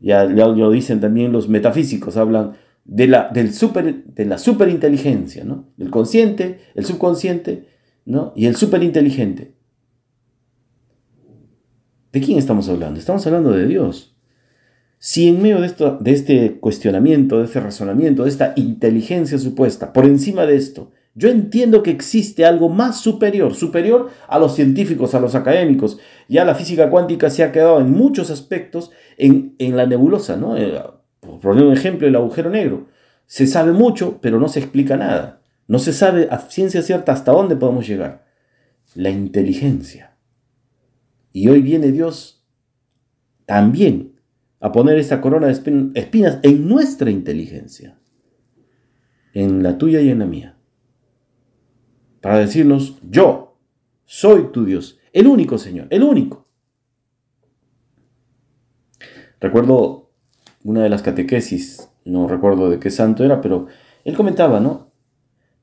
ya, 0.01 0.25
lo 0.25 0.71
dicen 0.71 1.01
también 1.01 1.33
los 1.33 1.49
metafísicos, 1.49 2.17
hablan 2.17 2.55
de 2.85 3.07
la, 3.07 3.31
del 3.33 3.53
super, 3.55 4.05
de 4.05 4.25
la 4.25 4.39
superinteligencia, 4.39 5.45
¿no? 5.45 5.73
El 5.79 5.91
consciente, 5.91 6.61
el 6.75 6.85
subconsciente, 6.85 7.69
¿no? 8.05 8.33
Y 8.35 8.47
el 8.47 8.57
superinteligente. 8.57 9.55
¿De 12.13 12.21
quién 12.21 12.39
estamos 12.39 12.69
hablando? 12.69 13.01
Estamos 13.01 13.27
hablando 13.27 13.53
de 13.53 13.67
Dios. 13.67 14.17
Si 14.99 15.29
en 15.29 15.43
medio 15.43 15.61
de, 15.61 15.67
esto, 15.67 15.99
de 16.01 16.13
este 16.13 16.61
cuestionamiento, 16.61 17.39
de 17.39 17.47
este 17.47 17.61
razonamiento, 17.61 18.25
de 18.25 18.31
esta 18.31 18.53
inteligencia 18.57 19.39
supuesta, 19.39 19.93
por 19.93 20.05
encima 20.05 20.47
de 20.47 20.57
esto, 20.57 20.91
yo 21.15 21.29
entiendo 21.29 21.83
que 21.83 21.91
existe 21.91 22.45
algo 22.45 22.69
más 22.69 23.01
superior, 23.01 23.55
superior 23.55 24.11
a 24.29 24.39
los 24.39 24.55
científicos, 24.55 25.15
a 25.15 25.21
los 25.21 25.35
académicos. 25.35 25.99
Ya 26.29 26.45
la 26.45 26.55
física 26.55 26.89
cuántica 26.89 27.31
se 27.31 27.43
ha 27.43 27.53
quedado 27.53 27.81
en 27.81 27.91
muchos 27.91 28.31
aspectos 28.31 28.93
en, 29.19 29.55
en 29.59 29.77
la 29.77 29.87
nebulosa, 29.87 30.37
¿no? 30.37 30.57
Por 31.23 31.39
poner 31.39 31.65
un 31.65 31.73
ejemplo, 31.73 32.09
el 32.09 32.17
agujero 32.17 32.51
negro. 32.51 32.89
Se 33.27 33.47
sabe 33.47 33.71
mucho, 33.71 34.19
pero 34.21 34.41
no 34.41 34.49
se 34.49 34.59
explica 34.59 34.97
nada. 34.97 35.41
No 35.69 35.79
se 35.79 35.93
sabe 35.93 36.27
a 36.31 36.39
ciencia 36.39 36.83
cierta 36.83 37.13
hasta 37.13 37.31
dónde 37.31 37.55
podemos 37.55 37.87
llegar. 37.87 38.27
La 38.97 39.09
inteligencia. 39.09 40.17
Y 41.33 41.49
hoy 41.49 41.63
viene 41.63 41.93
Dios 41.93 42.45
también 43.47 44.21
a 44.59 44.73
poner 44.73 44.99
esta 44.99 45.21
corona 45.21 45.47
de 45.47 45.53
espinas 45.95 46.41
en 46.43 46.69
nuestra 46.69 47.11
inteligencia. 47.11 47.99
En 49.33 49.63
la 49.63 49.79
tuya 49.79 50.01
y 50.01 50.09
en 50.11 50.19
la 50.19 50.27
mía. 50.27 50.59
Para 52.21 52.39
decirnos, 52.39 52.99
yo 53.09 53.57
soy 54.05 54.51
tu 54.51 54.65
Dios, 54.65 54.99
el 55.13 55.29
único 55.29 55.57
Señor, 55.57 55.87
el 55.91 56.03
único. 56.03 56.47
Recuerdo 59.41 60.02
una 60.65 60.83
de 60.83 60.89
las 60.89 61.03
catequesis, 61.03 61.91
no 62.05 62.29
recuerdo 62.29 62.71
de 62.71 62.79
qué 62.79 62.91
santo 62.91 63.25
era, 63.25 63.41
pero 63.41 63.67
él 64.05 64.17
comentaba, 64.17 64.61
¿no? 64.61 64.93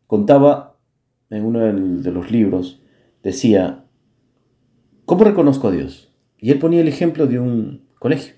Contaba 0.07 0.77
en 1.29 1.45
uno 1.45 1.59
de 1.59 2.11
los 2.11 2.31
libros, 2.31 2.81
decía, 3.23 3.85
¿cómo 5.05 5.23
reconozco 5.23 5.67
a 5.67 5.71
Dios? 5.71 6.11
Y 6.37 6.51
él 6.51 6.59
ponía 6.59 6.81
el 6.81 6.87
ejemplo 6.87 7.27
de 7.27 7.39
un 7.39 7.87
colegio. 7.99 8.35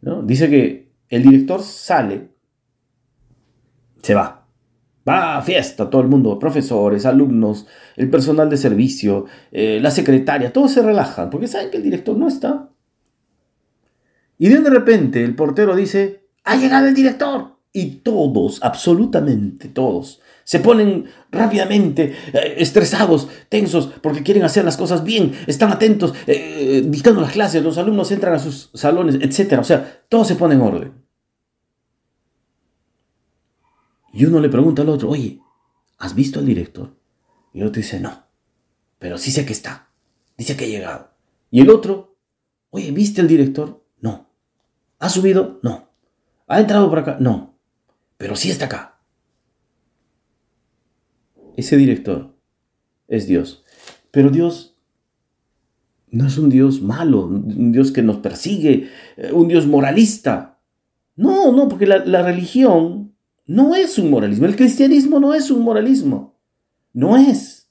¿no? 0.00 0.22
Dice 0.22 0.48
que 0.48 0.92
el 1.08 1.22
director 1.22 1.62
sale, 1.62 2.28
se 4.02 4.14
va, 4.14 4.46
va 5.08 5.38
a 5.38 5.42
fiesta, 5.42 5.88
todo 5.90 6.02
el 6.02 6.08
mundo, 6.08 6.38
profesores, 6.38 7.06
alumnos, 7.06 7.66
el 7.96 8.10
personal 8.10 8.50
de 8.50 8.56
servicio, 8.56 9.26
eh, 9.50 9.78
la 9.80 9.90
secretaria, 9.90 10.52
todos 10.52 10.72
se 10.72 10.82
relajan, 10.82 11.30
porque 11.30 11.48
saben 11.48 11.70
que 11.70 11.78
el 11.78 11.82
director 11.82 12.16
no 12.16 12.28
está. 12.28 12.70
Y 14.38 14.48
de 14.48 14.70
repente 14.70 15.24
el 15.24 15.34
portero 15.34 15.74
dice, 15.74 16.28
ha 16.44 16.56
llegado 16.56 16.86
el 16.86 16.94
director. 16.94 17.56
Y 17.72 17.96
todos, 17.96 18.62
absolutamente 18.62 19.68
todos, 19.68 20.20
se 20.44 20.60
ponen 20.60 21.06
rápidamente 21.30 22.14
eh, 22.32 22.54
estresados, 22.58 23.28
tensos, 23.48 23.88
porque 24.00 24.22
quieren 24.22 24.44
hacer 24.44 24.64
las 24.64 24.76
cosas 24.76 25.04
bien, 25.04 25.34
están 25.46 25.72
atentos, 25.72 26.14
eh, 26.26 26.84
dictando 26.86 27.20
las 27.20 27.32
clases, 27.32 27.62
los 27.62 27.76
alumnos 27.78 28.12
entran 28.12 28.32
a 28.32 28.38
sus 28.38 28.70
salones, 28.72 29.16
etc. 29.16 29.58
O 29.58 29.64
sea, 29.64 30.04
todo 30.08 30.24
se 30.24 30.36
pone 30.36 30.54
en 30.54 30.60
orden. 30.60 30.92
Y 34.12 34.24
uno 34.24 34.40
le 34.40 34.48
pregunta 34.48 34.82
al 34.82 34.88
otro, 34.88 35.10
oye, 35.10 35.40
¿has 35.98 36.14
visto 36.14 36.38
al 36.38 36.46
director? 36.46 36.96
Y 37.52 37.60
el 37.60 37.66
otro 37.66 37.82
dice, 37.82 38.00
no, 38.00 38.26
pero 38.98 39.18
sí 39.18 39.30
sé 39.30 39.44
que 39.44 39.52
está, 39.52 39.90
dice 40.38 40.56
que 40.56 40.64
ha 40.64 40.68
llegado. 40.68 41.10
Y 41.50 41.60
el 41.60 41.68
otro, 41.68 42.16
oye, 42.70 42.90
¿viste 42.92 43.20
al 43.20 43.28
director? 43.28 43.84
¿Ha 44.98 45.08
subido? 45.08 45.60
No. 45.62 45.88
¿Ha 46.46 46.60
entrado 46.60 46.88
por 46.88 46.98
acá? 46.98 47.16
No. 47.20 47.58
Pero 48.16 48.36
sí 48.36 48.50
está 48.50 48.66
acá. 48.66 49.00
Ese 51.56 51.76
director 51.76 52.34
es 53.08 53.26
Dios. 53.26 53.64
Pero 54.10 54.30
Dios 54.30 54.76
no 56.10 56.26
es 56.26 56.38
un 56.38 56.48
Dios 56.48 56.80
malo, 56.80 57.26
un 57.26 57.72
Dios 57.72 57.92
que 57.92 58.02
nos 58.02 58.18
persigue, 58.18 58.88
eh, 59.16 59.32
un 59.32 59.48
Dios 59.48 59.66
moralista. 59.66 60.60
No, 61.16 61.52
no, 61.52 61.68
porque 61.68 61.86
la, 61.86 62.04
la 62.04 62.22
religión 62.22 63.14
no 63.46 63.74
es 63.74 63.98
un 63.98 64.10
moralismo. 64.10 64.46
El 64.46 64.56
cristianismo 64.56 65.20
no 65.20 65.34
es 65.34 65.50
un 65.50 65.62
moralismo. 65.62 66.38
No 66.92 67.16
es. 67.16 67.70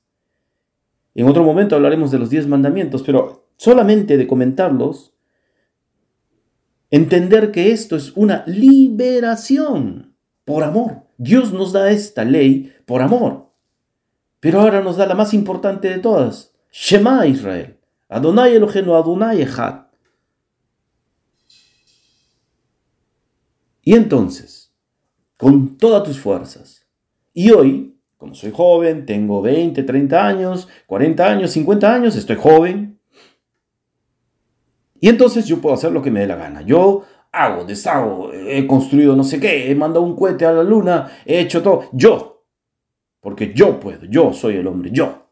En 1.15 1.27
otro 1.27 1.43
momento 1.43 1.75
hablaremos 1.75 2.11
de 2.11 2.19
los 2.19 2.29
diez 2.29 2.45
mandamientos, 2.45 3.03
pero 3.03 3.49
solamente 3.57 4.17
de 4.17 4.27
comentarlos, 4.27 5.14
entender 6.89 7.51
que 7.51 7.71
esto 7.71 7.95
es 7.95 8.11
una 8.15 8.43
liberación 8.47 10.15
por 10.43 10.63
amor. 10.63 11.03
Dios 11.17 11.51
nos 11.53 11.71
da 11.71 11.91
esta 11.91 12.23
ley 12.23 12.73
por 12.85 13.01
amor. 13.01 13.51
Pero 14.39 14.61
ahora 14.61 14.81
nos 14.81 14.97
da 14.97 15.05
la 15.05 15.15
más 15.15 15.33
importante 15.33 15.89
de 15.89 15.99
todas. 15.99 16.53
Shema 16.71 17.25
Israel. 17.25 17.77
Adonai 18.09 18.55
Elohenu 18.55 18.93
Adonai 18.93 19.41
Echad. 19.41 19.85
Y 23.81 23.93
entonces, 23.93 24.73
con 25.37 25.77
todas 25.77 26.03
tus 26.03 26.19
fuerzas. 26.19 26.85
Y 27.33 27.51
hoy, 27.51 27.97
como 28.17 28.33
soy 28.33 28.51
joven, 28.51 29.05
tengo 29.05 29.41
20, 29.41 29.83
30 29.83 30.27
años, 30.27 30.67
40 30.87 31.25
años, 31.25 31.51
50 31.51 31.93
años, 31.93 32.15
estoy 32.15 32.35
joven. 32.35 32.99
Y 34.99 35.09
entonces 35.09 35.45
yo 35.45 35.59
puedo 35.59 35.75
hacer 35.75 35.91
lo 35.91 36.01
que 36.01 36.11
me 36.11 36.21
dé 36.21 36.27
la 36.27 36.35
gana. 36.35 36.61
Yo 36.61 37.03
hago, 37.31 37.65
deshago, 37.65 38.31
he 38.33 38.65
construido 38.65 39.15
no 39.15 39.23
sé 39.23 39.39
qué, 39.39 39.69
he 39.69 39.75
mandado 39.75 40.05
un 40.05 40.15
cohete 40.15 40.45
a 40.45 40.53
la 40.53 40.63
luna, 40.63 41.11
he 41.25 41.39
hecho 41.39 41.61
todo. 41.61 41.89
Yo, 41.91 42.45
porque 43.19 43.53
yo 43.53 43.79
puedo, 43.79 44.05
yo 44.05 44.33
soy 44.33 44.55
el 44.55 44.67
hombre, 44.67 44.91
yo. 44.91 45.29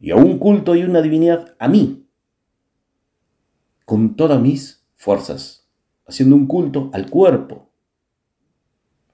Y 0.00 0.10
a 0.10 0.16
un 0.16 0.38
culto 0.38 0.74
y 0.74 0.84
una 0.84 1.02
divinidad 1.02 1.54
a 1.58 1.68
mí, 1.68 2.08
con 3.84 4.16
todas 4.16 4.40
mis 4.40 4.86
fuerzas, 4.96 5.68
haciendo 6.06 6.36
un 6.36 6.46
culto 6.46 6.90
al 6.92 7.08
cuerpo. 7.08 7.70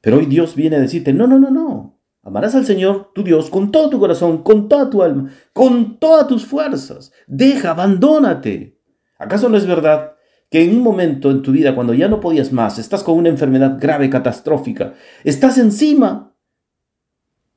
Pero 0.01 0.19
hoy 0.19 0.27
Dios 0.27 0.55
viene 0.55 0.77
a 0.77 0.81
decirte, 0.81 1.13
no, 1.13 1.27
no, 1.27 1.39
no, 1.39 1.51
no. 1.51 1.99
Amarás 2.23 2.55
al 2.55 2.65
Señor, 2.65 3.11
tu 3.15 3.23
Dios, 3.23 3.51
con 3.51 3.71
todo 3.71 3.91
tu 3.91 3.99
corazón, 3.99 4.43
con 4.43 4.69
toda 4.69 4.89
tu 4.89 5.03
alma, 5.03 5.31
con 5.53 5.99
todas 5.99 6.27
tus 6.27 6.45
fuerzas. 6.45 7.13
Deja, 7.27 7.71
abandónate. 7.71 8.74
¿Acaso 9.19 9.49
no 9.49 9.57
es 9.57 9.67
verdad 9.67 10.17
que 10.51 10.63
en 10.63 10.77
un 10.77 10.83
momento 10.83 11.31
en 11.31 11.43
tu 11.43 11.53
vida, 11.53 11.75
cuando 11.75 11.95
ya 11.95 12.09
no 12.09 12.21
podías 12.21 12.53
más, 12.53 12.79
estás 12.79 13.03
con 13.03 13.19
una 13.19 13.29
enfermedad 13.29 13.79
grave, 13.81 14.11
catastrófica, 14.11 14.95
estás 15.25 15.59
encima 15.59 16.37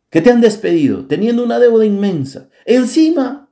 que 0.10 0.22
te 0.22 0.32
han 0.32 0.41
despedido 0.41 1.06
teniendo 1.06 1.43
una 1.43 1.60
deuda 1.60 1.86
inmensa. 1.86 2.50
Encima, 2.65 3.52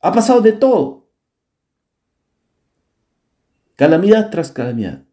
ha 0.00 0.12
pasado 0.12 0.40
de 0.40 0.52
todo. 0.52 1.10
Calamidad 3.74 4.30
tras 4.30 4.52
calamidad. 4.52 5.04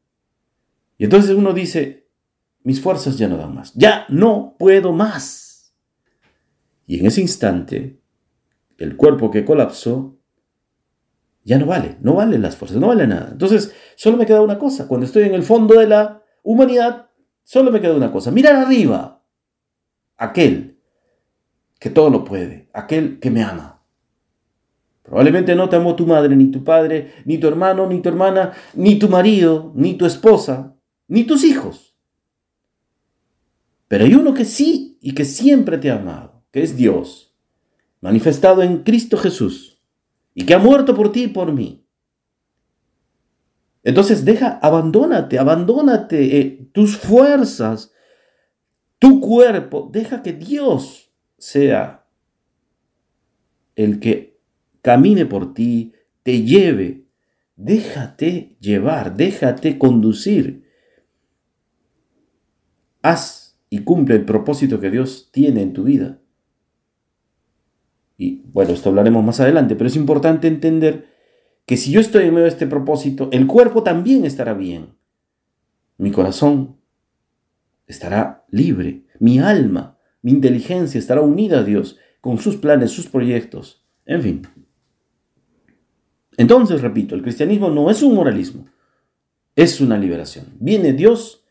Y 0.98 1.06
entonces 1.06 1.32
uno 1.32 1.54
dice, 1.54 2.08
mis 2.63 2.82
fuerzas 2.82 3.17
ya 3.17 3.28
no 3.28 3.38
dan 3.38 3.56
más, 3.56 3.74
ya 3.74 4.06
no 4.10 4.56
puedo 4.60 4.91
más. 4.91 5.74
Y 6.86 7.00
en 7.00 7.06
ese 7.06 7.22
instante, 7.22 8.02
el 8.78 8.98
cuerpo 8.98 9.32
que 9.32 9.45
colapsó 9.45 10.18
ya 11.43 11.58
no 11.58 11.65
vale, 11.65 11.97
no 12.02 12.15
vale 12.15 12.38
las 12.38 12.56
fuerzas, 12.56 12.80
no 12.80 12.88
vale 12.88 13.08
nada. 13.08 13.30
Entonces, 13.32 13.73
solo 13.95 14.17
me 14.17 14.25
queda 14.25 14.41
una 14.41 14.60
cosa, 14.60 14.88
cuando 14.88 15.06
estoy 15.06 15.23
en 15.23 15.34
el 15.34 15.43
fondo 15.43 15.80
de 15.80 15.88
la 15.88 16.23
humanidad, 16.43 17.10
solo 17.43 17.71
me 17.71 17.82
queda 17.82 17.95
una 17.95 18.12
cosa, 18.12 18.32
mirar 18.32 18.56
arriba 18.56 19.23
aquel 20.17 20.80
que 21.80 21.89
todo 21.89 22.10
lo 22.10 22.23
puede, 22.23 22.69
aquel 22.73 23.19
que 23.19 23.32
me 23.32 23.43
ama. 23.43 23.82
Probablemente 25.04 25.56
no 25.56 25.69
te 25.69 25.78
amó 25.78 25.95
tu 25.95 26.06
madre, 26.06 26.36
ni 26.36 26.52
tu 26.52 26.63
padre, 26.63 27.13
ni 27.25 27.39
tu 27.39 27.47
hermano, 27.47 27.88
ni 27.88 27.99
tu 28.02 28.10
hermana, 28.10 28.54
ni 28.75 28.99
tu 28.99 29.10
marido, 29.10 29.71
ni 29.75 29.95
tu 29.95 30.06
esposa, 30.06 30.75
ni 31.08 31.23
tus 31.23 31.43
hijos. 31.43 31.95
Pero 33.88 34.06
hay 34.06 34.13
uno 34.13 34.36
que 34.36 34.45
sí 34.45 34.99
y 35.02 35.15
que 35.15 35.25
siempre 35.25 35.80
te 35.80 35.89
ha 35.89 35.95
amado, 35.95 36.43
que 36.52 36.62
es 36.62 36.78
Dios, 36.78 37.36
manifestado 38.02 38.62
en 38.62 38.84
Cristo 38.84 39.17
Jesús, 39.17 39.78
y 40.33 40.45
que 40.45 40.53
ha 40.53 40.59
muerto 40.59 40.95
por 40.95 41.11
ti 41.11 41.23
y 41.23 41.27
por 41.27 41.51
mí. 41.51 41.85
Entonces 43.83 44.25
deja, 44.25 44.59
abandónate, 44.61 45.39
abandónate 45.39 46.39
eh, 46.39 46.69
tus 46.73 46.97
fuerzas, 46.97 47.93
tu 48.99 49.21
cuerpo, 49.21 49.89
deja 49.91 50.21
que 50.21 50.33
Dios 50.33 51.11
sea 51.37 52.05
el 53.75 53.99
que 53.99 54.39
camine 54.81 55.25
por 55.25 55.53
ti, 55.53 55.93
te 56.23 56.43
lleve. 56.43 57.05
Déjate 57.55 58.57
llevar, 58.59 59.15
déjate 59.15 59.77
conducir. 59.77 60.65
Haz 63.01 63.57
y 63.69 63.79
cumple 63.83 64.15
el 64.15 64.25
propósito 64.25 64.79
que 64.79 64.91
Dios 64.91 65.29
tiene 65.31 65.61
en 65.61 65.73
tu 65.73 65.83
vida. 65.83 66.19
Y 68.19 68.43
bueno, 68.51 68.73
esto 68.73 68.89
hablaremos 68.89 69.23
más 69.23 69.39
adelante, 69.39 69.77
pero 69.77 69.88
es 69.88 69.95
importante 69.95 70.49
entender 70.49 71.08
que 71.65 71.77
si 71.77 71.89
yo 71.89 72.01
estoy 72.01 72.25
en 72.25 72.32
medio 72.32 72.43
de 72.43 72.49
este 72.49 72.67
propósito, 72.67 73.29
el 73.32 73.47
cuerpo 73.47 73.82
también 73.82 74.25
estará 74.25 74.53
bien. 74.53 74.89
Mi 75.97 76.12
corazón 76.12 76.75
estará 77.88 78.45
libre. 78.49 79.05
Mi 79.19 79.39
alma, 79.39 79.97
mi 80.21 80.32
inteligencia 80.32 80.99
estará 80.99 81.21
unida 81.21 81.60
a 81.60 81.63
Dios 81.63 81.97
con 82.19 82.39
sus 82.39 82.58
planes, 82.58 82.91
sus 82.91 83.08
proyectos. 83.08 83.86
En 84.05 84.21
fin. 84.21 84.41
Entonces, 86.36 86.82
repito, 86.82 87.15
el 87.15 87.21
cristianismo 87.21 87.69
no 87.69 87.89
es 87.89 88.03
un 88.03 88.15
moralismo, 88.15 88.65
es 89.55 89.79
una 89.79 89.97
liberación. 89.97 90.47
Viene 90.60 90.91
Dios, 90.91 91.45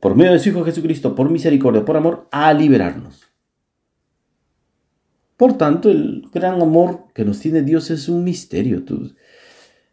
por 0.00 0.14
medio 0.14 0.32
de 0.32 0.38
su 0.38 0.50
Hijo 0.50 0.64
Jesucristo, 0.64 1.14
por 1.14 1.30
misericordia, 1.30 1.82
por 1.82 1.96
amor, 1.96 2.28
a 2.30 2.52
liberarnos. 2.52 3.29
Por 5.40 5.56
tanto, 5.56 5.90
el 5.90 6.28
gran 6.30 6.60
amor 6.60 7.06
que 7.14 7.24
nos 7.24 7.40
tiene 7.40 7.62
Dios 7.62 7.90
es 7.90 8.10
un 8.10 8.24
misterio. 8.24 8.84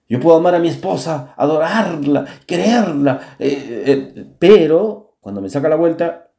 Yo 0.09 0.19
puedo 0.19 0.35
amar 0.35 0.55
a 0.55 0.59
mi 0.59 0.67
esposa, 0.67 1.33
adorarla, 1.37 2.25
quererla, 2.45 3.37
eh, 3.39 3.83
eh, 3.85 4.25
pero 4.37 5.15
cuando 5.21 5.39
me 5.39 5.49
saca 5.49 5.69
la 5.69 5.77
vuelta, 5.77 6.33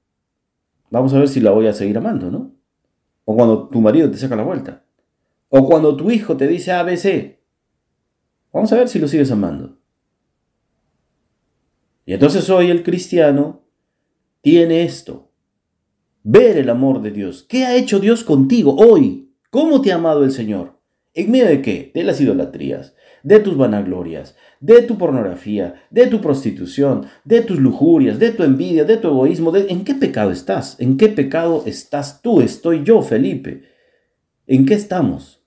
vamos 0.90 1.14
a 1.14 1.20
ver 1.20 1.28
si 1.28 1.40
la 1.40 1.52
voy 1.52 1.68
a 1.68 1.72
seguir 1.72 1.96
amando, 1.96 2.30
¿no? 2.30 2.52
O 3.24 3.34
cuando 3.34 3.68
tu 3.70 3.80
marido 3.80 4.10
te 4.10 4.18
saca 4.18 4.36
la 4.36 4.42
vuelta. 4.42 4.84
O 5.48 5.64
cuando 5.64 5.96
tu 5.96 6.10
hijo 6.10 6.36
te 6.36 6.46
dice 6.46 6.72
ABC. 6.72 7.38
Vamos 8.52 8.70
a 8.74 8.76
ver 8.76 8.90
si 8.90 8.98
lo 8.98 9.08
sigues 9.08 9.32
amando. 9.32 9.78
Y 12.04 12.12
entonces 12.12 12.50
hoy 12.50 12.70
el 12.70 12.82
cristiano 12.82 13.62
tiene 14.42 14.82
esto. 14.82 15.27
Ver 16.30 16.58
el 16.58 16.68
amor 16.68 17.00
de 17.00 17.10
Dios. 17.10 17.46
¿Qué 17.48 17.64
ha 17.64 17.74
hecho 17.74 18.00
Dios 18.00 18.22
contigo 18.22 18.76
hoy? 18.76 19.32
¿Cómo 19.48 19.80
te 19.80 19.92
ha 19.92 19.94
amado 19.94 20.24
el 20.24 20.30
Señor? 20.30 20.78
¿En 21.14 21.30
medio 21.30 21.46
de 21.46 21.62
qué? 21.62 21.90
De 21.94 22.04
las 22.04 22.20
idolatrías, 22.20 22.94
de 23.22 23.40
tus 23.40 23.56
vanaglorias, 23.56 24.36
de 24.60 24.82
tu 24.82 24.98
pornografía, 24.98 25.86
de 25.88 26.06
tu 26.06 26.20
prostitución, 26.20 27.06
de 27.24 27.40
tus 27.40 27.58
lujurias, 27.58 28.18
de 28.18 28.30
tu 28.32 28.42
envidia, 28.42 28.84
de 28.84 28.98
tu 28.98 29.08
egoísmo. 29.08 29.56
¿En 29.56 29.84
qué 29.84 29.94
pecado 29.94 30.30
estás? 30.30 30.78
¿En 30.78 30.98
qué 30.98 31.08
pecado 31.08 31.62
estás 31.64 32.20
tú? 32.20 32.42
Estoy 32.42 32.84
yo, 32.84 33.00
Felipe. 33.00 33.62
¿En 34.46 34.66
qué 34.66 34.74
estamos? 34.74 35.42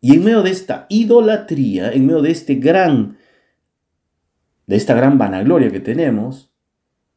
Y 0.00 0.14
en 0.14 0.24
medio 0.24 0.42
de 0.42 0.52
esta 0.52 0.86
idolatría, 0.88 1.92
en 1.92 2.06
medio 2.06 2.22
de 2.22 2.30
este 2.30 2.54
gran, 2.54 3.18
de 4.66 4.76
esta 4.76 4.94
gran 4.94 5.18
vanagloria 5.18 5.68
que 5.68 5.80
tenemos, 5.80 6.50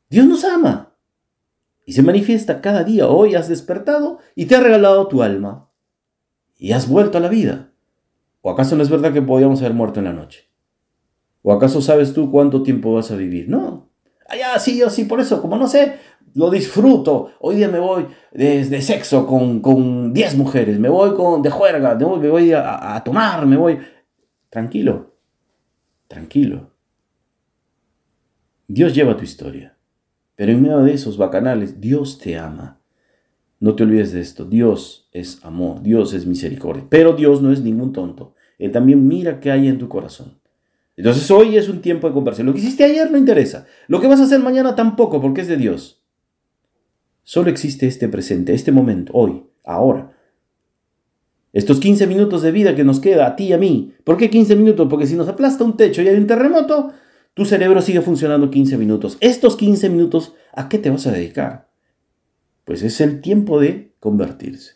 Dios 0.09 0.27
nos 0.27 0.43
ama. 0.43 0.90
Y 1.91 1.93
se 1.93 2.03
manifiesta 2.03 2.61
cada 2.61 2.85
día. 2.85 3.09
Hoy 3.09 3.35
has 3.35 3.49
despertado 3.49 4.19
y 4.33 4.45
te 4.45 4.55
ha 4.55 4.61
regalado 4.61 5.09
tu 5.09 5.23
alma. 5.23 5.69
Y 6.57 6.71
has 6.71 6.87
vuelto 6.87 7.17
a 7.17 7.21
la 7.21 7.27
vida. 7.27 7.73
¿O 8.39 8.49
acaso 8.49 8.77
no 8.77 8.83
es 8.83 8.89
verdad 8.89 9.11
que 9.11 9.21
podíamos 9.21 9.59
haber 9.59 9.73
muerto 9.73 9.99
en 9.99 10.05
la 10.05 10.13
noche? 10.13 10.49
¿O 11.41 11.51
acaso 11.51 11.81
sabes 11.81 12.13
tú 12.13 12.31
cuánto 12.31 12.63
tiempo 12.63 12.93
vas 12.93 13.11
a 13.11 13.17
vivir? 13.17 13.49
No. 13.49 13.89
Ah, 14.25 14.57
sí, 14.57 14.77
yo 14.77 14.89
sí, 14.89 15.03
por 15.03 15.19
eso, 15.19 15.41
como 15.41 15.57
no 15.57 15.67
sé, 15.67 15.97
lo 16.33 16.49
disfruto. 16.49 17.33
Hoy 17.41 17.57
día 17.57 17.67
me 17.67 17.79
voy 17.79 18.07
de, 18.31 18.81
sexo 18.81 19.27
con 19.27 20.13
10 20.13 20.37
mujeres, 20.37 20.79
me 20.79 20.87
voy 20.87 21.13
con, 21.13 21.41
de 21.41 21.49
juerga, 21.49 21.95
me 21.95 22.29
voy, 22.29 22.53
a, 22.53 22.95
a 22.95 23.03
tomar, 23.03 23.45
me 23.45 23.57
voy. 23.57 23.79
Tranquilo, 24.49 25.17
tranquilo. 26.07 26.71
Dios 28.65 28.95
lleva 28.95 29.17
tu 29.17 29.25
historia, 29.25 29.77
pero 30.41 30.53
en 30.53 30.63
medio 30.63 30.79
de 30.79 30.93
esos 30.93 31.17
bacanales, 31.17 31.79
Dios 31.79 32.17
te 32.17 32.35
ama. 32.35 32.81
No 33.59 33.75
te 33.75 33.83
olvides 33.83 34.11
de 34.11 34.21
esto, 34.21 34.43
Dios 34.43 35.07
es 35.11 35.37
amor, 35.45 35.83
Dios 35.83 36.15
es 36.15 36.25
misericordia, 36.25 36.83
pero 36.89 37.13
Dios 37.13 37.43
no 37.43 37.51
es 37.51 37.61
ningún 37.61 37.93
tonto. 37.93 38.33
Él 38.57 38.71
también 38.71 39.07
mira 39.07 39.39
qué 39.39 39.51
hay 39.51 39.67
en 39.67 39.77
tu 39.77 39.87
corazón. 39.87 40.39
Entonces 40.97 41.29
hoy 41.29 41.57
es 41.57 41.69
un 41.69 41.79
tiempo 41.79 42.07
de 42.07 42.15
conversión. 42.15 42.47
Lo 42.47 42.53
que 42.53 42.59
hiciste 42.59 42.83
ayer 42.83 43.11
no 43.11 43.19
interesa. 43.19 43.67
Lo 43.87 44.01
que 44.01 44.07
vas 44.07 44.19
a 44.19 44.23
hacer 44.23 44.39
mañana 44.39 44.73
tampoco, 44.73 45.21
porque 45.21 45.41
es 45.41 45.47
de 45.47 45.57
Dios. 45.57 46.03
Solo 47.21 47.51
existe 47.51 47.85
este 47.85 48.07
presente, 48.07 48.55
este 48.55 48.71
momento, 48.71 49.11
hoy, 49.13 49.43
ahora. 49.63 50.17
Estos 51.53 51.79
15 51.79 52.07
minutos 52.07 52.41
de 52.41 52.51
vida 52.51 52.75
que 52.75 52.83
nos 52.83 52.99
queda 52.99 53.27
a 53.27 53.35
ti 53.35 53.43
y 53.43 53.53
a 53.53 53.59
mí. 53.59 53.93
¿Por 54.03 54.17
qué 54.17 54.31
15 54.31 54.55
minutos? 54.55 54.87
Porque 54.89 55.05
si 55.05 55.13
nos 55.13 55.27
aplasta 55.27 55.63
un 55.63 55.77
techo 55.77 56.01
y 56.01 56.07
hay 56.07 56.15
un 56.15 56.25
terremoto, 56.25 56.93
tu 57.33 57.45
cerebro 57.45 57.81
sigue 57.81 58.01
funcionando 58.01 58.49
15 58.49 58.77
minutos. 58.77 59.17
Estos 59.21 59.55
15 59.55 59.89
minutos, 59.89 60.35
¿a 60.53 60.69
qué 60.69 60.77
te 60.77 60.89
vas 60.89 61.07
a 61.07 61.11
dedicar? 61.11 61.69
Pues 62.65 62.83
es 62.83 63.01
el 63.01 63.21
tiempo 63.21 63.59
de 63.59 63.95
convertirse. 63.99 64.73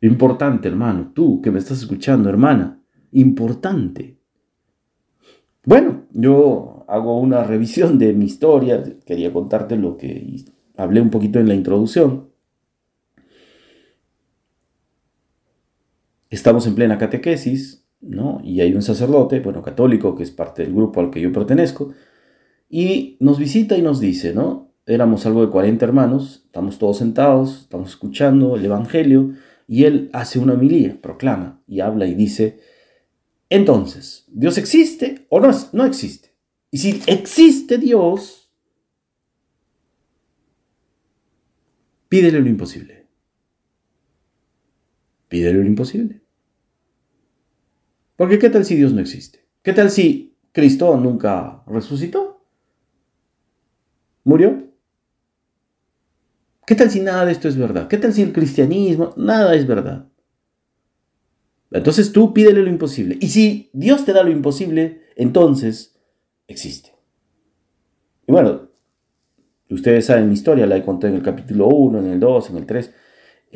Importante, 0.00 0.68
hermano, 0.68 1.12
tú 1.14 1.40
que 1.40 1.50
me 1.50 1.58
estás 1.58 1.78
escuchando, 1.78 2.28
hermana, 2.28 2.82
importante. 3.12 4.18
Bueno, 5.64 6.06
yo 6.12 6.84
hago 6.86 7.18
una 7.18 7.42
revisión 7.44 7.98
de 7.98 8.12
mi 8.12 8.26
historia, 8.26 8.82
quería 9.04 9.32
contarte 9.32 9.76
lo 9.76 9.96
que 9.96 10.44
hablé 10.76 11.00
un 11.00 11.10
poquito 11.10 11.40
en 11.40 11.48
la 11.48 11.54
introducción. 11.54 12.30
Estamos 16.28 16.66
en 16.66 16.74
plena 16.74 16.98
catequesis, 16.98 17.85
¿no? 18.00 18.40
Y 18.42 18.60
hay 18.60 18.74
un 18.74 18.82
sacerdote, 18.82 19.40
bueno, 19.40 19.62
católico, 19.62 20.14
que 20.14 20.22
es 20.22 20.30
parte 20.30 20.62
del 20.62 20.74
grupo 20.74 21.00
al 21.00 21.10
que 21.10 21.20
yo 21.20 21.32
pertenezco, 21.32 21.92
y 22.68 23.16
nos 23.20 23.38
visita 23.38 23.76
y 23.76 23.82
nos 23.82 24.00
dice, 24.00 24.34
¿no? 24.34 24.72
Éramos 24.86 25.26
algo 25.26 25.44
de 25.44 25.50
40 25.50 25.84
hermanos, 25.84 26.42
estamos 26.46 26.78
todos 26.78 26.98
sentados, 26.98 27.62
estamos 27.62 27.90
escuchando 27.90 28.56
el 28.56 28.64
Evangelio, 28.64 29.32
y 29.68 29.84
él 29.84 30.10
hace 30.12 30.38
una 30.38 30.54
homilía, 30.54 31.00
proclama 31.00 31.60
y 31.66 31.80
habla 31.80 32.06
y 32.06 32.14
dice, 32.14 32.60
entonces, 33.48 34.24
¿Dios 34.28 34.58
existe 34.58 35.26
o 35.28 35.40
no, 35.40 35.50
no 35.72 35.84
existe? 35.84 36.34
Y 36.70 36.78
si 36.78 37.00
existe 37.06 37.78
Dios, 37.78 38.50
pídele 42.08 42.40
lo 42.40 42.48
imposible. 42.48 43.06
Pídele 45.28 45.60
lo 45.60 45.66
imposible. 45.66 46.25
Porque 48.16 48.38
¿qué 48.38 48.50
tal 48.50 48.64
si 48.64 48.74
Dios 48.74 48.92
no 48.92 49.00
existe? 49.00 49.46
¿Qué 49.62 49.72
tal 49.72 49.90
si 49.90 50.36
Cristo 50.52 50.96
nunca 50.96 51.62
resucitó? 51.66 52.42
¿Murió? 54.24 54.64
¿Qué 56.66 56.74
tal 56.74 56.90
si 56.90 57.00
nada 57.00 57.24
de 57.24 57.32
esto 57.32 57.46
es 57.46 57.56
verdad? 57.56 57.86
¿Qué 57.86 57.98
tal 57.98 58.12
si 58.12 58.22
el 58.22 58.32
cristianismo, 58.32 59.14
nada 59.16 59.54
es 59.54 59.66
verdad? 59.66 60.08
Entonces 61.70 62.10
tú 62.10 62.32
pídele 62.32 62.62
lo 62.62 62.68
imposible. 62.68 63.18
Y 63.20 63.28
si 63.28 63.70
Dios 63.72 64.04
te 64.04 64.12
da 64.12 64.22
lo 64.22 64.30
imposible, 64.30 65.02
entonces 65.14 65.96
existe. 66.48 66.92
Y 68.26 68.32
bueno, 68.32 68.68
ustedes 69.70 70.06
saben 70.06 70.28
mi 70.28 70.34
historia, 70.34 70.66
la 70.66 70.76
he 70.76 70.84
contado 70.84 71.12
en 71.12 71.18
el 71.18 71.24
capítulo 71.24 71.68
1, 71.68 71.98
en 71.98 72.06
el 72.06 72.20
2, 72.20 72.50
en 72.50 72.56
el 72.56 72.66
3. 72.66 72.94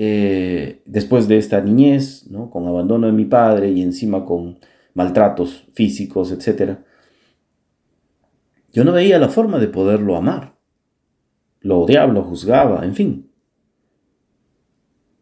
Eh, 0.03 0.81
después 0.87 1.29
de 1.29 1.37
esta 1.37 1.61
niñez, 1.61 2.27
con 2.51 2.67
abandono 2.67 3.07
de 3.07 3.13
mi 3.13 3.27
padre 3.27 3.71
y 3.71 3.83
encima 3.83 4.25
con 4.25 4.59
maltratos 4.95 5.67
físicos, 5.75 6.33
etc., 6.33 6.79
yo 8.73 8.83
no 8.83 8.93
veía 8.93 9.19
la 9.19 9.29
forma 9.29 9.59
de 9.59 9.69
poderlo 9.69 10.17
amar. 10.17 10.57
Lo 11.61 11.81
odiaba, 11.81 12.15
lo 12.15 12.23
juzgaba, 12.23 12.83
en 12.87 12.95
fin. 12.95 13.31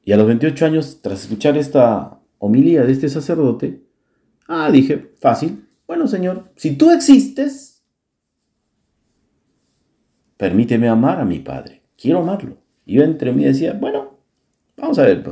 Y 0.05 0.13
a 0.13 0.17
los 0.17 0.29
28 0.29 0.67
años, 0.67 1.01
tras 1.03 1.23
escuchar 1.23 1.59
esta 1.59 2.21
homilía 2.39 2.85
de 2.85 2.93
este 2.93 3.09
sacerdote, 3.09 3.83
ah, 4.47 4.71
dije, 4.71 5.11
fácil, 5.19 5.67
bueno 5.89 6.07
Señor, 6.07 6.53
si 6.55 6.77
tú 6.77 6.93
existes, 6.93 7.85
permíteme 10.37 10.89
amar 10.89 11.19
a 11.19 11.25
mi 11.25 11.41
Padre, 11.41 11.83
quiero 11.97 12.21
amarlo. 12.21 12.59
Y 12.87 12.95
yo 12.95 13.03
entre 13.03 13.33
mí 13.33 13.43
decía, 13.43 13.73
bueno, 13.73 14.18
vamos 14.79 14.99
a 14.99 15.03
ver, 15.03 15.23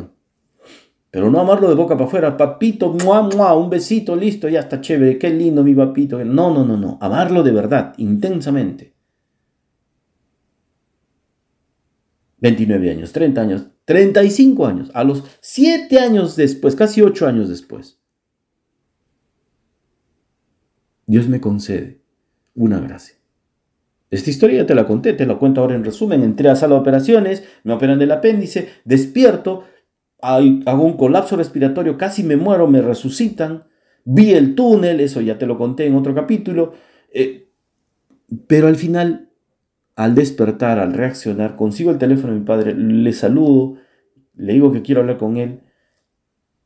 pero 1.10 1.30
no 1.30 1.40
amarlo 1.40 1.68
de 1.68 1.74
boca 1.74 1.94
para 1.94 2.06
afuera, 2.06 2.36
papito, 2.36 2.92
mua, 2.92 3.22
mua, 3.22 3.56
un 3.56 3.70
besito, 3.70 4.14
listo, 4.14 4.48
ya 4.48 4.60
está 4.60 4.80
chévere, 4.80 5.18
qué 5.18 5.30
lindo 5.30 5.64
mi 5.64 5.74
papito. 5.74 6.22
No, 6.22 6.52
no, 6.52 6.64
no, 6.64 6.76
no, 6.76 6.98
amarlo 7.00 7.42
de 7.42 7.52
verdad, 7.52 7.94
intensamente. 7.96 8.94
29 12.38 12.90
años, 12.90 13.12
30 13.12 13.40
años, 13.40 13.66
35 13.86 14.66
años, 14.66 14.90
a 14.92 15.04
los 15.04 15.24
7 15.40 15.98
años 15.98 16.36
después, 16.36 16.76
casi 16.76 17.00
8 17.00 17.26
años 17.26 17.48
después, 17.48 17.98
Dios 21.06 21.28
me 21.28 21.40
concede 21.40 22.02
una 22.54 22.78
gracia. 22.80 23.15
Esta 24.10 24.30
historia 24.30 24.58
ya 24.58 24.66
te 24.66 24.74
la 24.74 24.86
conté, 24.86 25.12
te 25.12 25.26
la 25.26 25.36
cuento 25.36 25.60
ahora 25.60 25.74
en 25.74 25.84
resumen. 25.84 26.22
Entré 26.22 26.48
a 26.48 26.56
sala 26.56 26.74
de 26.74 26.80
operaciones, 26.80 27.44
me 27.64 27.72
operan 27.72 27.98
del 27.98 28.12
apéndice, 28.12 28.68
despierto, 28.84 29.64
hago 30.20 30.84
un 30.84 30.96
colapso 30.96 31.36
respiratorio, 31.36 31.98
casi 31.98 32.22
me 32.22 32.36
muero, 32.36 32.68
me 32.68 32.80
resucitan, 32.80 33.64
vi 34.04 34.32
el 34.32 34.54
túnel, 34.54 35.00
eso 35.00 35.20
ya 35.20 35.38
te 35.38 35.46
lo 35.46 35.58
conté 35.58 35.86
en 35.86 35.94
otro 35.94 36.14
capítulo, 36.14 36.74
eh, 37.12 37.48
pero 38.46 38.68
al 38.68 38.76
final 38.76 39.26
al 39.96 40.14
despertar, 40.14 40.78
al 40.78 40.92
reaccionar, 40.92 41.56
consigo 41.56 41.90
el 41.90 41.98
teléfono 41.98 42.34
de 42.34 42.40
mi 42.40 42.44
padre, 42.44 42.74
le 42.74 43.12
saludo, 43.14 43.78
le 44.34 44.52
digo 44.52 44.70
que 44.70 44.82
quiero 44.82 45.00
hablar 45.00 45.16
con 45.16 45.38
él. 45.38 45.62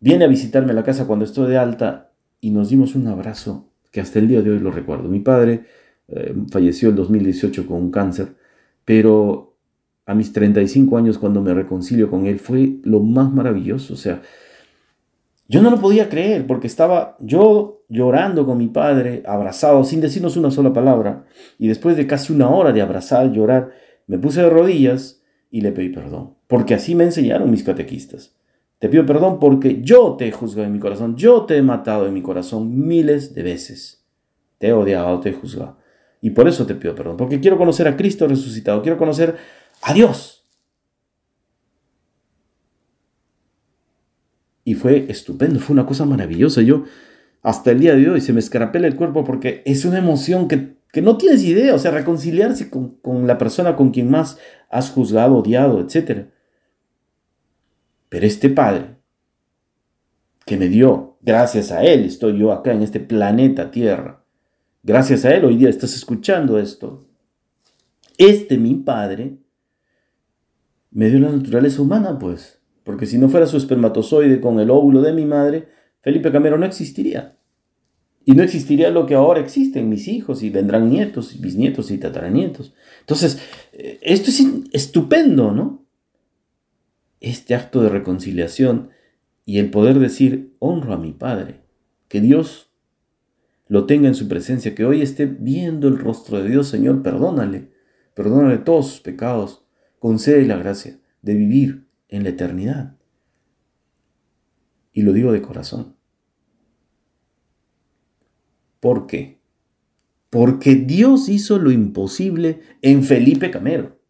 Viene 0.00 0.24
a 0.24 0.28
visitarme 0.28 0.72
a 0.72 0.74
la 0.74 0.82
casa 0.82 1.06
cuando 1.06 1.24
estoy 1.24 1.48
de 1.48 1.56
alta 1.56 2.12
y 2.40 2.50
nos 2.50 2.70
dimos 2.70 2.96
un 2.96 3.06
abrazo 3.06 3.70
que 3.92 4.00
hasta 4.00 4.18
el 4.18 4.26
día 4.26 4.42
de 4.42 4.50
hoy 4.50 4.58
lo 4.58 4.72
recuerdo. 4.72 5.08
Mi 5.08 5.20
padre 5.20 5.64
eh, 6.10 6.34
falleció 6.50 6.90
en 6.90 6.96
2018 6.96 7.66
con 7.66 7.76
un 7.76 7.90
cáncer, 7.90 8.34
pero 8.84 9.56
a 10.06 10.14
mis 10.14 10.32
35 10.32 10.98
años 10.98 11.18
cuando 11.18 11.40
me 11.40 11.54
reconcilio 11.54 12.10
con 12.10 12.26
él 12.26 12.38
fue 12.38 12.78
lo 12.82 13.00
más 13.00 13.32
maravilloso. 13.32 13.94
O 13.94 13.96
sea, 13.96 14.22
yo 15.48 15.62
no 15.62 15.70
lo 15.70 15.80
podía 15.80 16.08
creer 16.08 16.46
porque 16.46 16.66
estaba 16.66 17.16
yo 17.20 17.82
llorando 17.88 18.46
con 18.46 18.58
mi 18.58 18.68
padre, 18.68 19.22
abrazado, 19.26 19.84
sin 19.84 20.00
decirnos 20.00 20.36
una 20.36 20.50
sola 20.50 20.72
palabra. 20.72 21.24
Y 21.58 21.68
después 21.68 21.96
de 21.96 22.06
casi 22.06 22.32
una 22.32 22.48
hora 22.48 22.72
de 22.72 22.82
abrazar, 22.82 23.30
llorar, 23.32 23.72
me 24.06 24.18
puse 24.18 24.42
de 24.42 24.50
rodillas 24.50 25.22
y 25.50 25.60
le 25.60 25.72
pedí 25.72 25.88
perdón. 25.88 26.34
Porque 26.46 26.74
así 26.74 26.94
me 26.94 27.04
enseñaron 27.04 27.50
mis 27.50 27.64
catequistas. 27.64 28.34
Te 28.78 28.88
pido 28.88 29.04
perdón 29.04 29.38
porque 29.38 29.82
yo 29.82 30.16
te 30.16 30.26
he 30.26 30.32
juzgado 30.32 30.66
en 30.66 30.72
mi 30.72 30.78
corazón, 30.78 31.16
yo 31.16 31.44
te 31.44 31.56
he 31.56 31.62
matado 31.62 32.06
en 32.06 32.14
mi 32.14 32.22
corazón 32.22 32.86
miles 32.86 33.34
de 33.34 33.42
veces. 33.42 34.04
Te 34.58 34.68
he 34.68 34.72
odiado, 34.72 35.20
te 35.20 35.30
he 35.30 35.32
juzgado. 35.32 35.79
Y 36.20 36.30
por 36.30 36.48
eso 36.48 36.66
te 36.66 36.74
pido 36.74 36.94
perdón, 36.94 37.16
porque 37.16 37.40
quiero 37.40 37.56
conocer 37.56 37.88
a 37.88 37.96
Cristo 37.96 38.28
resucitado, 38.28 38.82
quiero 38.82 38.98
conocer 38.98 39.36
a 39.82 39.94
Dios. 39.94 40.40
y 44.70 44.74
fue 44.74 45.06
estupendo, 45.08 45.58
fue 45.58 45.74
una 45.74 45.84
cosa 45.84 46.04
maravillosa. 46.04 46.62
Yo 46.62 46.84
hasta 47.42 47.72
el 47.72 47.80
día 47.80 47.96
de 47.96 48.08
hoy 48.08 48.20
se 48.20 48.32
me 48.32 48.38
escarapela 48.38 48.86
el 48.86 48.94
cuerpo 48.94 49.24
porque 49.24 49.62
es 49.66 49.84
una 49.84 49.98
emoción 49.98 50.46
que, 50.46 50.78
no 51.02 51.16
tienes 51.16 51.42
idea, 51.42 51.74
o 51.74 51.78
sea, 51.78 51.90
reconciliarse 51.90 52.70
con, 52.70 52.96
con, 52.96 53.26
la 53.26 53.36
persona 53.36 53.74
con 53.74 53.90
quien 53.90 54.10
más 54.10 54.38
has 54.68 54.90
juzgado, 54.90 55.38
odiado, 55.38 55.80
etc. 55.80 56.26
Pero 58.08 58.26
este 58.26 58.48
padre, 58.48 58.96
que 60.44 60.56
me 60.56 60.68
dio. 60.68 61.18
Gracias 61.22 61.70
a 61.70 61.82
Él 61.82 62.04
estoy 62.04 62.38
yo 62.38 62.52
acá 62.52 62.72
en 62.72 62.82
este 62.82 63.00
planeta 63.00 63.70
Tierra. 63.70 64.24
Gracias 64.82 65.24
a 65.24 65.34
Él 65.34 65.44
hoy 65.44 65.56
día 65.56 65.68
estás 65.68 65.94
escuchando 65.94 66.58
esto. 66.58 67.06
Este 68.16 68.56
mi 68.56 68.74
Padre 68.74 69.36
me 70.90 71.10
dio 71.10 71.20
la 71.20 71.30
naturaleza 71.30 71.82
humana, 71.82 72.18
pues. 72.18 72.60
Porque 72.82 73.06
si 73.06 73.18
no 73.18 73.28
fuera 73.28 73.46
su 73.46 73.58
espermatozoide 73.58 74.40
con 74.40 74.58
el 74.58 74.70
óvulo 74.70 75.02
de 75.02 75.12
mi 75.12 75.26
madre, 75.26 75.68
Felipe 76.00 76.32
Camero 76.32 76.56
no 76.56 76.64
existiría. 76.64 77.36
Y 78.24 78.32
no 78.32 78.42
existiría 78.42 78.90
lo 78.90 79.06
que 79.06 79.14
ahora 79.14 79.40
existe 79.40 79.80
en 79.80 79.88
mis 79.88 80.08
hijos 80.08 80.42
y 80.42 80.50
vendrán 80.50 80.88
nietos, 80.88 81.40
bisnietos 81.40 81.90
y 81.90 81.98
tataranietos. 81.98 82.74
Entonces, 83.00 83.38
eh, 83.72 83.98
esto 84.02 84.30
es 84.30 84.42
estupendo, 84.72 85.52
¿no? 85.52 85.84
Este 87.20 87.54
acto 87.54 87.82
de 87.82 87.90
reconciliación 87.90 88.90
y 89.44 89.58
el 89.58 89.70
poder 89.70 89.98
decir, 89.98 90.54
honro 90.58 90.94
a 90.94 90.98
mi 90.98 91.12
Padre, 91.12 91.60
que 92.08 92.20
Dios 92.20 92.69
lo 93.70 93.86
tenga 93.86 94.08
en 94.08 94.16
su 94.16 94.26
presencia, 94.26 94.74
que 94.74 94.84
hoy 94.84 95.00
esté 95.00 95.26
viendo 95.26 95.86
el 95.86 95.96
rostro 95.96 96.42
de 96.42 96.48
Dios, 96.48 96.66
Señor, 96.66 97.04
perdónale, 97.04 97.70
perdónale 98.14 98.58
todos 98.58 98.88
sus 98.88 99.00
pecados, 99.00 99.64
concede 100.00 100.44
la 100.44 100.56
gracia 100.56 100.98
de 101.22 101.34
vivir 101.34 101.86
en 102.08 102.24
la 102.24 102.30
eternidad. 102.30 102.98
Y 104.92 105.02
lo 105.02 105.12
digo 105.12 105.30
de 105.30 105.40
corazón. 105.40 105.94
¿Por 108.80 109.06
qué? 109.06 109.40
Porque 110.30 110.74
Dios 110.74 111.28
hizo 111.28 111.60
lo 111.60 111.70
imposible 111.70 112.62
en 112.82 113.04
Felipe 113.04 113.52
Camero. 113.52 114.00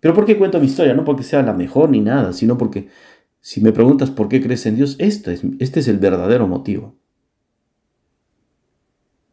Pero 0.00 0.14
¿por 0.14 0.24
qué 0.24 0.38
cuento 0.38 0.58
mi 0.60 0.66
historia? 0.66 0.94
No 0.94 1.04
porque 1.04 1.24
sea 1.24 1.42
la 1.42 1.52
mejor 1.52 1.90
ni 1.90 2.00
nada, 2.00 2.32
sino 2.32 2.56
porque 2.56 2.88
si 3.42 3.60
me 3.60 3.72
preguntas 3.72 4.10
por 4.10 4.30
qué 4.30 4.40
crees 4.40 4.64
en 4.64 4.76
Dios, 4.76 4.96
este 4.98 5.34
es, 5.34 5.42
este 5.58 5.80
es 5.80 5.88
el 5.88 5.98
verdadero 5.98 6.48
motivo. 6.48 6.99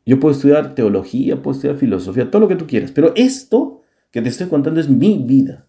Yo 0.08 0.22
puedo 0.22 0.34
estudiar 0.34 0.74
teología, 0.74 1.42
puedo 1.42 1.54
estudiar 1.54 1.76
filosofía, 1.76 2.32
todo 2.32 2.40
lo 2.40 2.48
que 2.48 2.56
tú 2.56 2.66
quieras, 2.66 2.94
pero 2.94 3.12
esto 3.18 3.82
que 4.10 4.22
te 4.22 4.30
estoy 4.30 4.48
contando 4.48 4.80
es 4.80 4.88
mi 4.88 5.18
vida. 5.18 5.68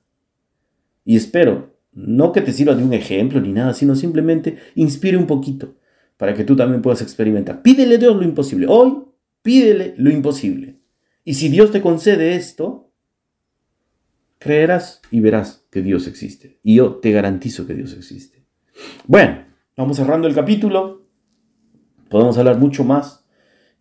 Y 1.05 1.17
espero, 1.17 1.77
no 1.93 2.31
que 2.31 2.41
te 2.41 2.53
sirva 2.53 2.77
de 2.77 2.85
un 2.85 2.93
ejemplo 2.93 3.41
ni 3.41 3.51
nada, 3.51 3.75
sino 3.75 3.97
simplemente 3.97 4.57
inspire 4.77 5.17
un 5.17 5.27
poquito 5.27 5.75
para 6.17 6.35
que 6.35 6.45
tú 6.45 6.55
también 6.55 6.83
puedas 6.83 7.03
experimentar. 7.03 7.63
Pídele 7.63 7.97
a 7.97 7.99
Dios 7.99 8.15
lo 8.15 8.23
imposible. 8.23 8.67
Hoy, 8.69 9.03
pídele 9.43 9.95
lo 9.99 10.09
imposible. 10.09 10.77
Y 11.25 11.35
si 11.35 11.49
Dios 11.49 11.73
te 11.73 11.83
concede 11.83 12.37
esto, 12.37 12.93
creerás 14.39 15.03
y 15.11 15.19
verás 15.19 15.67
que 15.73 15.83
Dios 15.83 16.07
existe. 16.07 16.61
Y 16.63 16.77
yo 16.77 16.97
te 16.99 17.11
garantizo 17.11 17.67
que 17.67 17.75
Dios 17.75 17.93
existe. 17.93 18.45
Bueno, 19.09 19.47
vamos 19.77 19.97
cerrando 19.97 20.29
el 20.29 20.35
capítulo. 20.37 21.09
Podemos 22.09 22.39
hablar 22.39 22.59
mucho 22.59 22.85
más, 22.85 23.27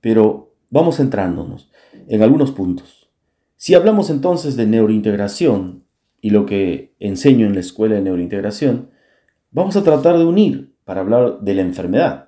pero 0.02 0.47
vamos 0.70 0.98
centrándonos 0.98 1.70
en 2.08 2.24
algunos 2.24 2.52
puntos. 2.52 3.10
Si 3.56 3.74
hablamos 3.74 4.10
entonces 4.10 4.56
de 4.56 4.68
neurointegración 4.68 5.84
y 6.22 6.30
lo 6.30 6.46
que 6.46 6.96
enseño 7.00 7.48
en 7.48 7.54
la 7.54 7.60
escuela 7.60 7.96
de 7.96 8.02
neurointegración, 8.02 8.92
vamos 9.52 9.76
a 9.76 9.84
tratar 9.84 10.18
de 10.18 10.26
unir 10.26 10.76
para 10.86 11.02
hablar 11.02 11.40
de 11.42 11.54
la 11.54 11.62
enfermedad 11.62 12.28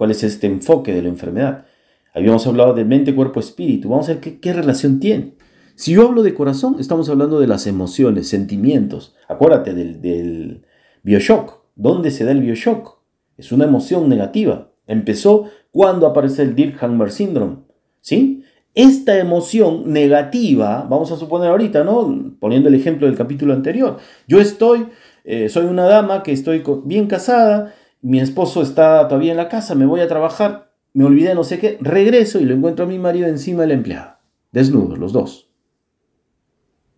cuál 0.00 0.12
es 0.12 0.24
este 0.24 0.46
enfoque 0.46 0.94
de 0.94 1.02
la 1.02 1.10
enfermedad. 1.10 1.66
Habíamos 2.14 2.46
hablado 2.46 2.72
de 2.72 2.86
mente, 2.86 3.14
cuerpo, 3.14 3.38
espíritu. 3.38 3.90
Vamos 3.90 4.08
a 4.08 4.14
ver 4.14 4.40
qué, 4.40 4.52
relación 4.54 4.98
tiene. 4.98 5.34
Si 5.74 5.92
yo 5.92 6.08
hablo 6.08 6.22
de 6.22 6.32
corazón, 6.32 6.76
estamos 6.78 7.10
hablando 7.10 7.38
de 7.38 7.46
las 7.46 7.66
emociones, 7.66 8.26
sentimientos. 8.26 9.14
Acuérdate 9.28 9.74
del, 9.74 10.00
del 10.00 10.64
bioshock. 11.02 11.64
¿Dónde 11.76 12.10
se 12.12 12.24
da 12.24 12.30
el 12.30 12.40
bioshock? 12.40 12.96
Es 13.36 13.52
una 13.52 13.66
emoción 13.66 14.08
negativa. 14.08 14.70
Empezó 14.86 15.50
cuando 15.70 16.06
aparece 16.06 16.44
el 16.44 16.54
Dirk-Hammer 16.54 17.10
Syndrome. 17.10 17.58
¿Sí? 18.00 18.44
Esta 18.74 19.18
emoción 19.18 19.92
negativa, 19.92 20.86
vamos 20.88 21.10
a 21.10 21.16
suponer 21.16 21.50
ahorita, 21.50 21.84
¿no? 21.84 22.34
Poniendo 22.38 22.68
el 22.68 22.74
ejemplo 22.76 23.06
del 23.06 23.16
capítulo 23.16 23.52
anterior. 23.52 23.98
Yo 24.28 24.40
estoy, 24.40 24.86
eh, 25.24 25.48
soy 25.48 25.66
una 25.66 25.84
dama 25.84 26.22
que 26.22 26.32
estoy 26.32 26.62
bien 26.84 27.06
casada 27.06 27.74
mi 28.02 28.20
esposo 28.20 28.62
está 28.62 29.06
todavía 29.08 29.32
en 29.32 29.36
la 29.36 29.48
casa, 29.48 29.74
me 29.74 29.86
voy 29.86 30.00
a 30.00 30.08
trabajar, 30.08 30.72
me 30.94 31.04
olvidé 31.04 31.34
no 31.34 31.44
sé 31.44 31.58
qué, 31.58 31.78
regreso 31.80 32.40
y 32.40 32.44
lo 32.44 32.54
encuentro 32.54 32.84
a 32.84 32.88
mi 32.88 32.98
marido 32.98 33.28
encima 33.28 33.62
del 33.62 33.72
empleado, 33.72 34.16
desnudos 34.52 34.98
los 34.98 35.12
dos. 35.12 35.50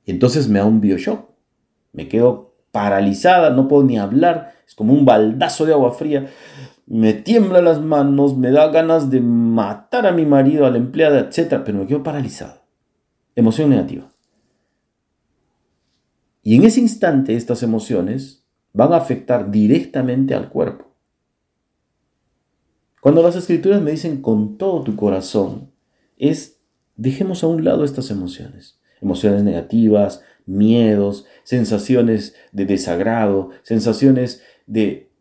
Y 0.04 0.12
entonces 0.12 0.48
me 0.48 0.60
da 0.60 0.64
un 0.64 0.80
bioshock, 0.80 1.28
me 1.92 2.08
quedo 2.08 2.54
paralizada, 2.70 3.50
no 3.50 3.68
puedo 3.68 3.82
ni 3.82 3.98
hablar, 3.98 4.54
es 4.66 4.74
como 4.74 4.92
un 4.92 5.04
baldazo 5.04 5.66
de 5.66 5.72
agua 5.72 5.92
fría, 5.92 6.30
me 6.92 7.14
tiembla 7.14 7.62
las 7.62 7.80
manos, 7.80 8.36
me 8.36 8.50
da 8.50 8.68
ganas 8.68 9.08
de 9.08 9.22
matar 9.22 10.06
a 10.06 10.12
mi 10.12 10.26
marido, 10.26 10.66
a 10.66 10.70
la 10.70 10.76
empleada, 10.76 11.20
etc., 11.20 11.62
pero 11.64 11.78
me 11.78 11.86
quedo 11.86 12.02
paralizada. 12.02 12.66
Emoción 13.34 13.70
negativa. 13.70 14.12
Y 16.42 16.54
en 16.54 16.64
ese 16.64 16.80
instante 16.80 17.34
estas 17.34 17.62
emociones 17.62 18.44
van 18.74 18.92
a 18.92 18.98
afectar 18.98 19.50
directamente 19.50 20.34
al 20.34 20.50
cuerpo. 20.50 20.94
Cuando 23.00 23.22
las 23.22 23.36
escrituras 23.36 23.80
me 23.80 23.92
dicen 23.92 24.20
con 24.20 24.58
todo 24.58 24.82
tu 24.82 24.94
corazón, 24.94 25.72
es 26.18 26.60
dejemos 26.96 27.42
a 27.42 27.46
un 27.46 27.64
lado 27.64 27.84
estas 27.84 28.10
emociones. 28.10 28.78
Emociones 29.00 29.42
negativas, 29.44 30.22
miedos, 30.44 31.24
sensaciones 31.42 32.34
de 32.52 32.66
desagrado, 32.66 33.48
sensaciones 33.62 34.42
de 34.66 35.11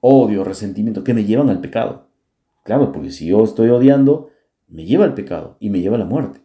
odio, 0.00 0.44
resentimiento, 0.44 1.04
que 1.04 1.14
me 1.14 1.24
llevan 1.24 1.50
al 1.50 1.60
pecado. 1.60 2.08
Claro, 2.64 2.92
porque 2.92 3.10
si 3.10 3.26
yo 3.26 3.44
estoy 3.44 3.70
odiando, 3.70 4.30
me 4.68 4.84
lleva 4.84 5.04
al 5.04 5.14
pecado 5.14 5.56
y 5.60 5.70
me 5.70 5.80
lleva 5.80 5.96
a 5.96 6.00
la 6.00 6.04
muerte. 6.04 6.40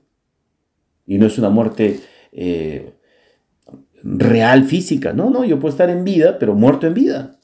Y 1.05 1.17
no 1.17 1.25
es 1.25 1.37
una 1.37 1.49
muerte 1.49 1.99
eh, 2.31 2.93
real, 4.03 4.63
física. 4.65 5.13
No, 5.13 5.29
no, 5.29 5.43
yo 5.43 5.59
puedo 5.59 5.71
estar 5.71 5.89
en 5.89 6.03
vida, 6.03 6.37
pero 6.39 6.53
muerto 6.53 6.87
en 6.87 6.93
vida. 6.93 7.39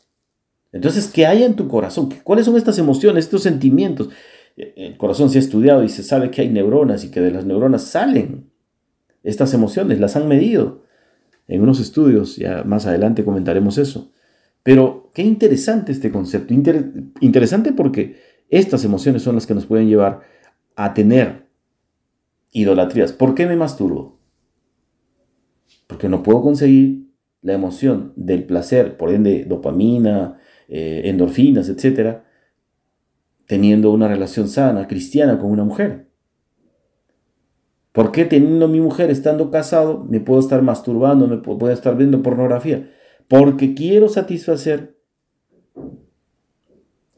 Entonces, 0.72 1.08
¿qué 1.08 1.26
hay 1.26 1.44
en 1.44 1.56
tu 1.56 1.68
corazón? 1.68 2.10
¿Cuáles 2.24 2.46
son 2.46 2.56
estas 2.56 2.78
emociones, 2.78 3.26
estos 3.26 3.44
sentimientos? 3.44 4.10
El 4.56 4.98
corazón 4.98 5.30
se 5.30 5.38
ha 5.38 5.42
estudiado 5.42 5.84
y 5.84 5.90
se 5.90 6.04
sabe 6.04 6.32
que 6.32 6.42
hay 6.42 6.50
neuronas 6.50 7.04
y 7.04 7.12
que 7.12 7.22
de 7.22 7.32
las 7.32 7.46
neuronas 7.46 7.84
salen 7.84 8.52
estas 9.24 9.54
emociones, 9.54 10.00
las 10.00 10.16
han 10.16 10.28
medido 10.28 10.84
en 11.48 11.62
unos 11.62 11.80
estudios, 11.80 12.38
ya 12.38 12.64
más 12.64 12.86
adelante 12.86 13.24
comentaremos 13.24 13.78
eso. 13.78 14.12
Pero 14.64 15.07
qué 15.18 15.24
interesante 15.24 15.92
este 15.92 16.12
concepto, 16.12 16.54
interesante 17.22 17.74
porque 17.74 18.18
estas 18.50 18.86
emociones 18.86 19.24
son 19.24 19.34
las 19.34 19.48
que 19.48 19.56
nos 19.56 19.66
pueden 19.66 19.88
llevar 19.88 20.22
a 20.76 20.94
tener 20.94 21.48
idolatrías. 22.52 23.14
¿Por 23.14 23.34
qué 23.34 23.48
me 23.48 23.56
masturbo? 23.56 24.20
Porque 25.88 26.08
no 26.08 26.22
puedo 26.22 26.44
conseguir 26.44 27.08
la 27.42 27.54
emoción 27.54 28.14
del 28.16 28.44
placer, 28.44 28.96
por 28.96 29.10
ende 29.10 29.46
dopamina, 29.46 30.38
eh, 30.68 31.02
endorfinas, 31.06 31.68
etcétera, 31.68 32.28
teniendo 33.48 33.92
una 33.92 34.08
relación 34.08 34.48
sana, 34.48 34.88
cristiana 34.88 35.40
con 35.40 35.50
una 35.50 35.64
mujer. 35.64 36.12
¿Por 37.92 38.12
qué 38.12 38.26
teniendo 38.26 38.68
mi 38.68 38.82
mujer, 38.82 39.10
estando 39.10 39.50
casado, 39.50 40.06
me 40.08 40.20
puedo 40.20 40.42
estar 40.42 40.62
masturbando, 40.62 41.26
me 41.26 41.38
puedo 41.38 41.72
estar 41.72 41.98
viendo 41.98 42.22
pornografía? 42.22 42.92
Porque 43.28 43.74
quiero 43.74 44.10
satisfacer 44.10 44.97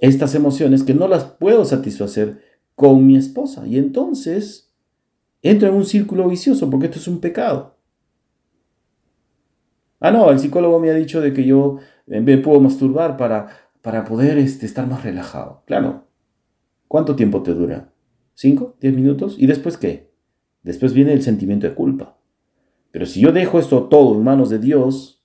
estas 0.02 0.36
emociones 0.36 0.84
que 0.84 0.94
no 0.94 1.08
las 1.08 1.24
puedo 1.26 1.66
satisfacer 1.66 2.42
con 2.76 3.06
mi 3.06 3.18
esposa. 3.18 3.68
Y 3.68 3.78
entonces 3.78 4.74
entro 5.42 5.70
en 5.70 5.76
un 5.76 5.86
círculo 5.86 6.28
vicioso 6.28 6.70
porque 6.70 6.88
esto 6.88 7.00
es 7.00 7.08
un 7.08 7.20
pecado. 7.20 7.78
Ah, 10.00 10.12
no, 10.12 10.32
el 10.32 10.40
psicólogo 10.40 10.80
me 10.80 10.90
ha 10.90 10.94
dicho 10.94 11.20
de 11.20 11.34
que 11.34 11.44
yo 11.44 11.78
me 12.06 12.38
puedo 12.38 12.60
masturbar 12.62 13.18
para, 13.18 13.48
para 13.82 14.06
poder 14.06 14.38
este, 14.38 14.66
estar 14.66 14.88
más 14.88 15.04
relajado. 15.04 15.64
Claro. 15.66 16.08
¿Cuánto 16.88 17.16
tiempo 17.16 17.44
te 17.44 17.54
dura? 17.54 17.94
¿Cinco? 18.34 18.78
¿Diez 18.80 18.96
minutos? 18.96 19.36
¿Y 19.38 19.46
después 19.46 19.78
qué? 19.78 20.12
Después 20.64 20.94
viene 20.94 21.14
el 21.14 21.22
sentimiento 21.22 21.68
de 21.68 21.76
culpa. 21.76 22.18
Pero 22.92 23.06
si 23.06 23.20
yo 23.20 23.32
dejo 23.32 23.60
esto 23.60 23.84
todo 23.84 24.16
en 24.16 24.24
manos 24.24 24.50
de 24.50 24.60
Dios, 24.60 25.24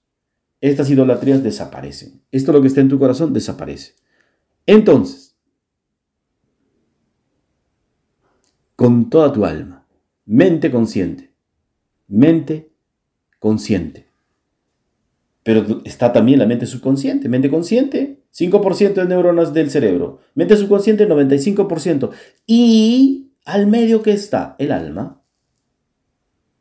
estas 0.60 0.90
idolatrías 0.90 1.42
desaparecen. 1.42 2.22
Esto 2.30 2.52
lo 2.52 2.60
que 2.60 2.68
está 2.68 2.80
en 2.80 2.88
tu 2.88 2.98
corazón 2.98 3.32
desaparece. 3.32 3.94
Entonces, 4.66 5.36
con 8.76 9.10
toda 9.10 9.32
tu 9.32 9.44
alma, 9.44 9.86
mente 10.24 10.70
consciente, 10.70 11.32
mente 12.08 12.72
consciente, 13.38 14.14
pero 15.44 15.82
está 15.84 16.10
también 16.12 16.38
la 16.38 16.46
mente 16.46 16.66
subconsciente. 16.66 17.28
Mente 17.28 17.50
consciente, 17.50 18.24
5% 18.32 18.94
de 18.94 19.04
neuronas 19.04 19.52
del 19.52 19.70
cerebro. 19.70 20.18
Mente 20.34 20.56
subconsciente, 20.56 21.06
95%. 21.06 22.10
Y 22.46 23.30
al 23.44 23.66
medio 23.66 24.02
que 24.02 24.12
está 24.12 24.56
el 24.58 24.72
alma. 24.72 25.22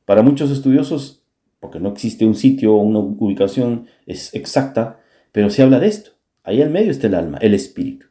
Para 0.05 0.21
muchos 0.21 0.51
estudiosos, 0.51 1.23
porque 1.61 1.79
no 1.79 1.89
existe 1.89 2.25
un 2.25 2.35
sitio 2.35 2.75
o 2.75 2.81
una 2.81 2.99
ubicación 2.99 3.87
exacta, 4.05 4.99
pero 5.31 5.49
se 5.49 5.63
habla 5.63 5.79
de 5.79 5.87
esto. 5.87 6.11
Ahí 6.43 6.61
en 6.61 6.71
medio 6.71 6.91
está 6.91 7.07
el 7.07 7.15
alma, 7.15 7.37
el 7.39 7.53
espíritu. 7.53 8.07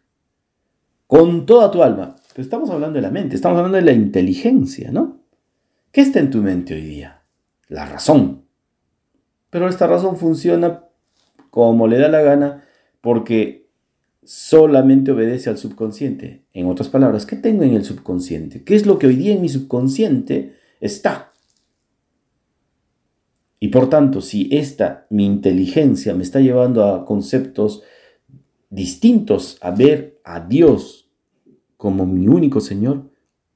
Con 1.07 1.47
toda 1.47 1.71
tu 1.71 1.83
alma. 1.83 2.16
Pero 2.35 2.42
estamos 2.42 2.71
hablando 2.71 2.97
de 2.97 3.03
la 3.03 3.11
mente, 3.11 3.37
estamos 3.37 3.59
hablando 3.59 3.77
de 3.77 3.85
la 3.85 3.92
inteligencia, 3.92 4.90
¿no? 4.90 5.21
¿Qué 5.90 6.01
está 6.01 6.21
en 6.21 6.31
tu 6.31 6.38
mente 6.38 6.75
hoy 6.75 6.83
día? 6.83 7.23
La 7.68 7.85
razón. 7.85 8.47
Pero 9.51 9.68
esta 9.68 9.87
razón 9.87 10.16
funciona 10.16 10.85
como 11.51 11.87
le 11.87 11.99
da 11.99 12.09
la 12.09 12.23
gana 12.23 12.64
porque 13.03 13.68
solamente 14.25 15.12
obedece 15.12 15.51
al 15.51 15.59
subconsciente. 15.59 16.45
En 16.55 16.66
otras 16.66 16.88
palabras, 16.88 17.27
¿qué 17.27 17.37
tengo 17.37 17.62
en 17.62 17.75
el 17.75 17.85
subconsciente? 17.85 18.64
¿Qué 18.64 18.75
es 18.75 18.87
lo 18.87 18.99
que 18.99 19.09
hoy 19.09 19.16
día 19.16 19.35
en 19.35 19.42
mi 19.42 19.51
subconsciente 19.51 20.57
está? 20.81 21.33
Y 23.61 23.68
por 23.68 23.90
tanto, 23.90 24.23
si 24.23 24.49
esta, 24.51 25.07
mi 25.11 25.27
inteligencia, 25.27 26.14
me 26.14 26.23
está 26.23 26.40
llevando 26.40 26.85
a 26.87 27.05
conceptos 27.05 27.83
distintos, 28.72 29.58
a 29.61 29.70
ver 29.70 30.18
a 30.24 30.40
Dios 30.40 31.11
como 31.76 32.06
mi 32.06 32.26
único 32.26 32.61
Señor, 32.61 33.11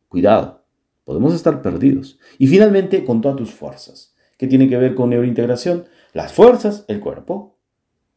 cuidado, 0.09 0.67
podemos 1.05 1.35
estar 1.35 1.63
perdidos. 1.63 2.19
Y 2.39 2.47
finalmente, 2.47 3.05
con 3.05 3.21
todas 3.21 3.37
tus 3.37 3.51
fuerzas. 3.51 4.15
¿Qué 4.37 4.47
tiene 4.47 4.69
que 4.69 4.77
ver 4.77 4.95
con 4.95 5.11
neurointegración? 5.11 5.87
Las 6.13 6.33
fuerzas, 6.33 6.85
el 6.89 7.01
cuerpo. 7.01 7.59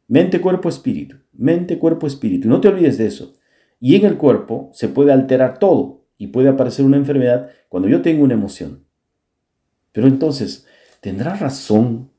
Mente, 0.08 0.40
cuerpo, 0.42 0.68
espíritu. 0.68 1.16
Mente, 1.32 1.78
cuerpo, 1.78 2.06
espíritu. 2.06 2.48
No 2.48 2.60
te 2.60 2.68
olvides 2.68 2.98
de 2.98 3.06
eso. 3.06 3.34
Y 3.80 3.96
en 3.96 4.04
el 4.04 4.18
cuerpo 4.18 4.70
se 4.74 4.88
puede 4.88 5.12
alterar 5.12 5.58
todo 5.58 6.04
y 6.18 6.26
puede 6.26 6.50
aparecer 6.50 6.84
una 6.84 6.98
enfermedad 6.98 7.50
cuando 7.70 7.88
yo 7.88 8.02
tengo 8.02 8.24
una 8.24 8.34
emoción. 8.34 8.84
Pero 9.92 10.06
entonces, 10.06 10.66
¿tendrá 11.00 11.34
razón 11.34 12.10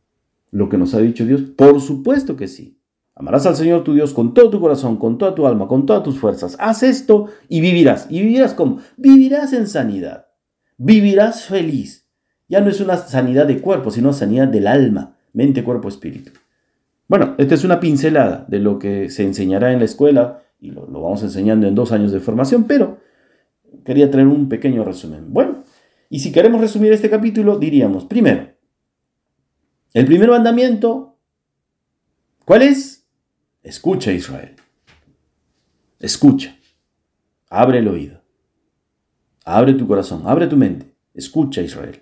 lo 0.49 0.69
que 0.69 0.77
nos 0.79 0.95
ha 0.95 0.99
dicho 0.99 1.23
Dios? 1.23 1.41
Por 1.41 1.79
supuesto 1.81 2.35
que 2.35 2.47
sí. 2.47 2.80
Amarás 3.21 3.45
al 3.45 3.55
Señor 3.55 3.83
tu 3.83 3.93
Dios 3.93 4.15
con 4.15 4.33
todo 4.33 4.49
tu 4.49 4.59
corazón, 4.59 4.97
con 4.97 5.19
toda 5.19 5.35
tu 5.35 5.45
alma, 5.45 5.67
con 5.67 5.85
todas 5.85 6.01
tus 6.01 6.17
fuerzas. 6.17 6.55
Haz 6.57 6.81
esto 6.81 7.27
y 7.47 7.61
vivirás. 7.61 8.07
¿Y 8.09 8.19
vivirás 8.19 8.55
cómo? 8.55 8.79
Vivirás 8.97 9.53
en 9.53 9.67
sanidad. 9.67 10.25
Vivirás 10.77 11.45
feliz. 11.45 12.09
Ya 12.47 12.61
no 12.61 12.71
es 12.71 12.81
una 12.81 12.97
sanidad 12.97 13.45
de 13.45 13.61
cuerpo, 13.61 13.91
sino 13.91 14.11
sanidad 14.11 14.47
del 14.47 14.65
alma, 14.65 15.17
mente, 15.33 15.63
cuerpo, 15.63 15.87
espíritu. 15.87 16.31
Bueno, 17.07 17.35
esta 17.37 17.53
es 17.53 17.63
una 17.63 17.79
pincelada 17.79 18.43
de 18.47 18.57
lo 18.57 18.79
que 18.79 19.11
se 19.11 19.23
enseñará 19.23 19.71
en 19.71 19.77
la 19.77 19.85
escuela 19.85 20.41
y 20.59 20.71
lo, 20.71 20.87
lo 20.87 21.03
vamos 21.03 21.21
enseñando 21.21 21.67
en 21.67 21.75
dos 21.75 21.91
años 21.91 22.11
de 22.11 22.21
formación, 22.21 22.63
pero 22.63 23.01
quería 23.85 24.09
traer 24.09 24.25
un 24.25 24.49
pequeño 24.49 24.83
resumen. 24.83 25.31
Bueno, 25.31 25.63
y 26.09 26.21
si 26.21 26.31
queremos 26.31 26.59
resumir 26.59 26.91
este 26.91 27.11
capítulo, 27.11 27.59
diríamos, 27.59 28.05
primero, 28.05 28.47
el 29.93 30.07
primer 30.07 30.31
mandamiento, 30.31 31.19
¿cuál 32.45 32.63
es? 32.63 33.00
Escucha 33.63 34.11
Israel. 34.11 34.55
Escucha. 35.99 36.57
Abre 37.49 37.79
el 37.79 37.87
oído. 37.87 38.21
Abre 39.45 39.73
tu 39.73 39.87
corazón, 39.87 40.23
abre 40.25 40.47
tu 40.47 40.57
mente. 40.57 40.95
Escucha 41.13 41.61
Israel. 41.61 42.01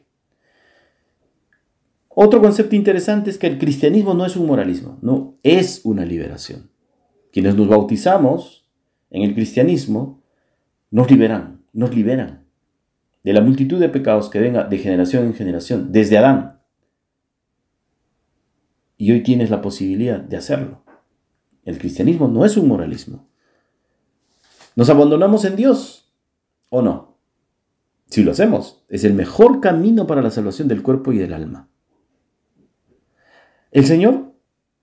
Otro 2.09 2.41
concepto 2.41 2.75
interesante 2.75 3.29
es 3.29 3.37
que 3.37 3.47
el 3.47 3.57
cristianismo 3.57 4.13
no 4.13 4.25
es 4.25 4.35
un 4.35 4.45
moralismo, 4.45 4.99
no, 5.01 5.37
es 5.41 5.81
una 5.85 6.05
liberación. 6.05 6.69
Quienes 7.31 7.55
nos 7.55 7.67
bautizamos 7.67 8.69
en 9.09 9.21
el 9.23 9.33
cristianismo 9.33 10.21
nos 10.91 11.09
liberan, 11.09 11.63
nos 11.71 11.95
liberan 11.95 12.45
de 13.23 13.33
la 13.33 13.41
multitud 13.41 13.79
de 13.79 13.89
pecados 13.89 14.29
que 14.29 14.39
venga 14.39 14.63
de 14.63 14.77
generación 14.77 15.25
en 15.25 15.33
generación, 15.33 15.91
desde 15.91 16.17
Adán. 16.17 16.59
Y 18.97 19.11
hoy 19.11 19.23
tienes 19.23 19.49
la 19.49 19.61
posibilidad 19.61 20.19
de 20.19 20.37
hacerlo. 20.37 20.83
El 21.63 21.77
cristianismo 21.77 22.27
no 22.27 22.45
es 22.45 22.57
un 22.57 22.67
moralismo. 22.67 23.27
¿Nos 24.75 24.89
abandonamos 24.89 25.45
en 25.45 25.55
Dios 25.55 26.13
o 26.69 26.81
no? 26.81 27.17
Si 28.07 28.23
lo 28.23 28.31
hacemos, 28.31 28.83
es 28.89 29.03
el 29.03 29.13
mejor 29.13 29.59
camino 29.61 30.07
para 30.07 30.21
la 30.21 30.31
salvación 30.31 30.67
del 30.67 30.81
cuerpo 30.81 31.11
y 31.11 31.17
del 31.17 31.33
alma. 31.33 31.69
El 33.71 33.85
Señor, 33.85 34.33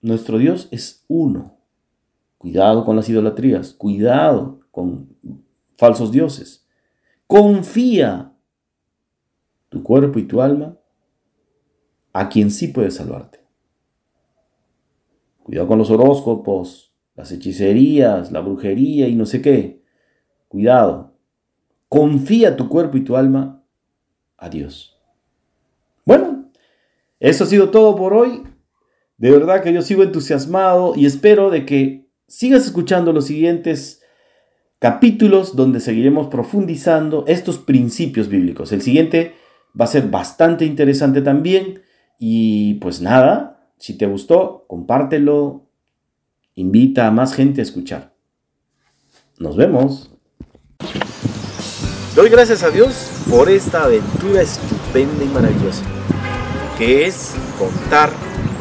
nuestro 0.00 0.38
Dios, 0.38 0.68
es 0.70 1.04
uno. 1.08 1.58
Cuidado 2.38 2.84
con 2.84 2.94
las 2.94 3.08
idolatrías, 3.08 3.72
cuidado 3.72 4.60
con 4.70 5.16
falsos 5.76 6.12
dioses. 6.12 6.66
Confía 7.26 8.32
tu 9.68 9.82
cuerpo 9.82 10.18
y 10.18 10.24
tu 10.24 10.40
alma 10.40 10.78
a 12.12 12.28
quien 12.28 12.50
sí 12.50 12.68
puede 12.68 12.90
salvarte. 12.90 13.45
Cuidado 15.46 15.68
con 15.68 15.78
los 15.78 15.92
horóscopos, 15.92 16.92
las 17.14 17.30
hechicerías, 17.30 18.32
la 18.32 18.40
brujería 18.40 19.06
y 19.06 19.14
no 19.14 19.26
sé 19.26 19.40
qué. 19.40 19.80
Cuidado. 20.48 21.14
Confía 21.88 22.56
tu 22.56 22.68
cuerpo 22.68 22.96
y 22.96 23.04
tu 23.04 23.16
alma 23.16 23.62
a 24.36 24.48
Dios. 24.48 25.00
Bueno, 26.04 26.50
eso 27.20 27.44
ha 27.44 27.46
sido 27.46 27.70
todo 27.70 27.94
por 27.94 28.12
hoy. 28.12 28.42
De 29.18 29.30
verdad 29.30 29.62
que 29.62 29.72
yo 29.72 29.82
sigo 29.82 30.02
entusiasmado 30.02 30.94
y 30.96 31.06
espero 31.06 31.48
de 31.50 31.64
que 31.64 32.08
sigas 32.26 32.66
escuchando 32.66 33.12
los 33.12 33.26
siguientes 33.26 34.02
capítulos 34.80 35.54
donde 35.54 35.78
seguiremos 35.78 36.26
profundizando 36.26 37.22
estos 37.28 37.58
principios 37.58 38.28
bíblicos. 38.28 38.72
El 38.72 38.82
siguiente 38.82 39.36
va 39.80 39.84
a 39.84 39.88
ser 39.88 40.08
bastante 40.08 40.64
interesante 40.64 41.22
también 41.22 41.82
y 42.18 42.74
pues 42.80 43.00
nada, 43.00 43.55
si 43.78 43.96
te 43.96 44.06
gustó, 44.06 44.64
compártelo, 44.68 45.66
invita 46.54 47.06
a 47.06 47.10
más 47.10 47.34
gente 47.34 47.60
a 47.60 47.64
escuchar. 47.64 48.14
Nos 49.38 49.56
vemos. 49.56 50.10
Doy 52.14 52.30
gracias 52.30 52.62
a 52.62 52.70
Dios 52.70 53.10
por 53.28 53.50
esta 53.50 53.84
aventura 53.84 54.40
estupenda 54.40 55.22
y 55.22 55.28
maravillosa, 55.28 55.84
que 56.78 57.06
es 57.06 57.34
contar 57.58 58.10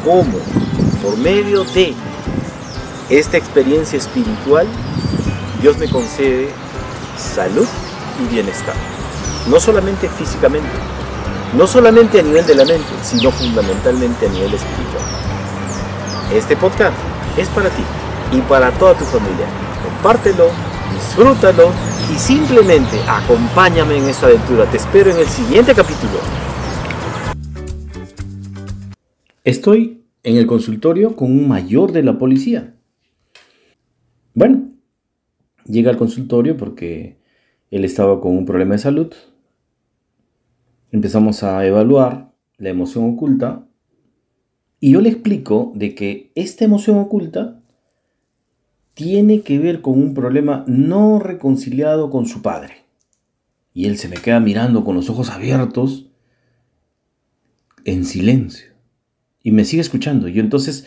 cómo, 0.04 0.38
por 1.02 1.16
medio 1.16 1.64
de 1.64 1.94
esta 3.08 3.38
experiencia 3.38 3.96
espiritual, 3.96 4.66
Dios 5.62 5.78
me 5.78 5.88
concede 5.88 6.48
salud 7.16 7.66
y 8.22 8.34
bienestar. 8.34 8.74
No 9.48 9.58
solamente 9.60 10.08
físicamente, 10.08 10.68
no 11.56 11.66
solamente 11.66 12.20
a 12.20 12.22
nivel 12.22 12.46
de 12.46 12.54
la 12.54 12.66
mente, 12.66 12.86
sino 13.02 13.30
fundamentalmente 13.30 14.26
a 14.26 14.28
nivel 14.28 14.52
espiritual. 14.52 15.04
Este 16.34 16.54
podcast 16.54 16.96
es 17.38 17.48
para 17.48 17.70
ti 17.70 17.82
y 18.32 18.40
para 18.42 18.70
toda 18.72 18.92
tu 18.92 19.04
familia. 19.06 19.46
Compártelo, 19.82 20.50
disfrútalo 20.92 21.70
y 22.14 22.18
simplemente 22.18 23.00
acompáñame 23.08 23.96
en 23.96 24.04
esta 24.04 24.26
aventura. 24.26 24.70
Te 24.70 24.76
espero 24.76 25.10
en 25.10 25.18
el 25.18 25.26
siguiente 25.26 25.74
capítulo. 25.74 26.18
Estoy 29.42 30.04
en 30.24 30.36
el 30.36 30.46
consultorio 30.46 31.16
con 31.16 31.30
un 31.30 31.48
mayor 31.48 31.92
de 31.92 32.02
la 32.02 32.18
policía. 32.18 32.74
Bueno, 34.34 34.72
llega 35.64 35.90
al 35.90 35.96
consultorio 35.96 36.58
porque 36.58 37.16
él 37.70 37.86
estaba 37.86 38.20
con 38.20 38.36
un 38.36 38.44
problema 38.44 38.72
de 38.72 38.78
salud 38.78 39.14
empezamos 40.92 41.42
a 41.42 41.66
evaluar 41.66 42.32
la 42.58 42.70
emoción 42.70 43.12
oculta 43.12 43.66
y 44.80 44.92
yo 44.92 45.00
le 45.00 45.08
explico 45.08 45.72
de 45.74 45.94
que 45.94 46.32
esta 46.34 46.64
emoción 46.64 46.98
oculta 46.98 47.60
tiene 48.94 49.42
que 49.42 49.58
ver 49.58 49.82
con 49.82 50.00
un 50.00 50.14
problema 50.14 50.64
no 50.66 51.18
reconciliado 51.18 52.10
con 52.10 52.26
su 52.26 52.40
padre. 52.40 52.84
Y 53.74 53.86
él 53.86 53.98
se 53.98 54.08
me 54.08 54.16
queda 54.16 54.40
mirando 54.40 54.84
con 54.84 54.94
los 54.94 55.10
ojos 55.10 55.30
abiertos 55.30 56.10
en 57.84 58.04
silencio. 58.04 58.72
Y 59.42 59.50
me 59.50 59.66
sigue 59.66 59.82
escuchando. 59.82 60.28
Yo 60.28 60.40
entonces 60.40 60.86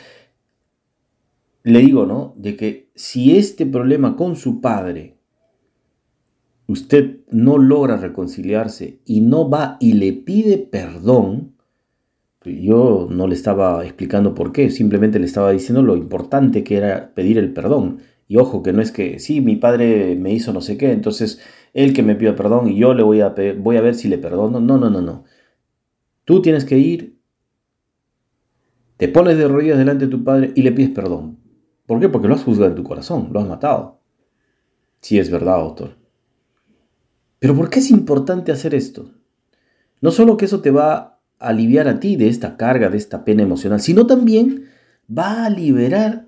le 1.63 1.79
digo, 1.79 2.05
¿no? 2.05 2.33
De 2.35 2.55
que 2.55 2.89
si 2.95 3.37
este 3.37 3.65
problema 3.65 4.15
con 4.15 4.35
su 4.35 4.59
padre 4.59 5.18
usted 6.69 7.21
no 7.31 7.57
logra 7.57 7.97
reconciliarse 7.97 8.99
y 9.03 9.21
no 9.21 9.49
va 9.49 9.77
y 9.79 9.93
le 9.93 10.13
pide 10.13 10.59
perdón, 10.59 11.55
yo 12.45 13.07
no 13.09 13.27
le 13.27 13.33
estaba 13.33 13.83
explicando 13.83 14.35
por 14.35 14.51
qué, 14.51 14.69
simplemente 14.69 15.19
le 15.19 15.25
estaba 15.25 15.51
diciendo 15.51 15.81
lo 15.81 15.97
importante 15.97 16.63
que 16.63 16.77
era 16.77 17.13
pedir 17.15 17.37
el 17.37 17.53
perdón. 17.53 17.99
Y 18.27 18.37
ojo, 18.37 18.61
que 18.61 18.73
no 18.73 18.81
es 18.81 18.91
que, 18.91 19.17
sí, 19.17 19.41
mi 19.41 19.55
padre 19.55 20.15
me 20.15 20.31
hizo 20.31 20.53
no 20.53 20.61
sé 20.61 20.77
qué, 20.77 20.91
entonces 20.91 21.41
él 21.73 21.93
que 21.93 22.03
me 22.03 22.15
pida 22.15 22.35
perdón 22.35 22.69
y 22.69 22.77
yo 22.77 22.93
le 22.93 23.01
voy 23.01 23.21
a, 23.21 23.33
voy 23.57 23.77
a 23.77 23.81
ver 23.81 23.95
si 23.95 24.07
le 24.07 24.19
perdono. 24.19 24.59
No, 24.59 24.77
no, 24.77 24.91
no, 24.91 25.01
no. 25.01 25.23
Tú 26.23 26.41
tienes 26.41 26.65
que 26.65 26.77
ir, 26.77 27.17
te 28.97 29.07
pones 29.07 29.37
de 29.37 29.47
rodillas 29.47 29.79
delante 29.79 30.05
de 30.05 30.11
tu 30.11 30.23
padre 30.23 30.51
y 30.55 30.61
le 30.61 30.71
pides 30.71 30.91
perdón. 30.91 31.39
¿Por 31.87 31.99
qué? 31.99 32.09
Porque 32.09 32.27
lo 32.27 32.35
has 32.35 32.43
juzgado 32.43 32.69
en 32.69 32.75
tu 32.75 32.83
corazón, 32.83 33.29
lo 33.33 33.39
has 33.39 33.47
matado. 33.47 33.99
Si 35.01 35.17
es 35.17 35.31
verdad, 35.31 35.57
doctor. 35.57 35.98
Pero 37.39 37.55
¿por 37.55 37.69
qué 37.69 37.79
es 37.79 37.89
importante 37.89 38.51
hacer 38.51 38.75
esto? 38.75 39.11
No 40.01 40.11
solo 40.11 40.37
que 40.37 40.45
eso 40.45 40.61
te 40.61 40.71
va 40.71 40.95
a 40.95 41.19
aliviar 41.39 41.87
a 41.87 41.99
ti 41.99 42.15
de 42.15 42.27
esta 42.27 42.57
carga, 42.57 42.89
de 42.89 42.97
esta 42.97 43.23
pena 43.23 43.43
emocional, 43.43 43.81
sino 43.81 44.05
también 44.05 44.65
va 45.09 45.45
a 45.45 45.49
liberar 45.49 46.27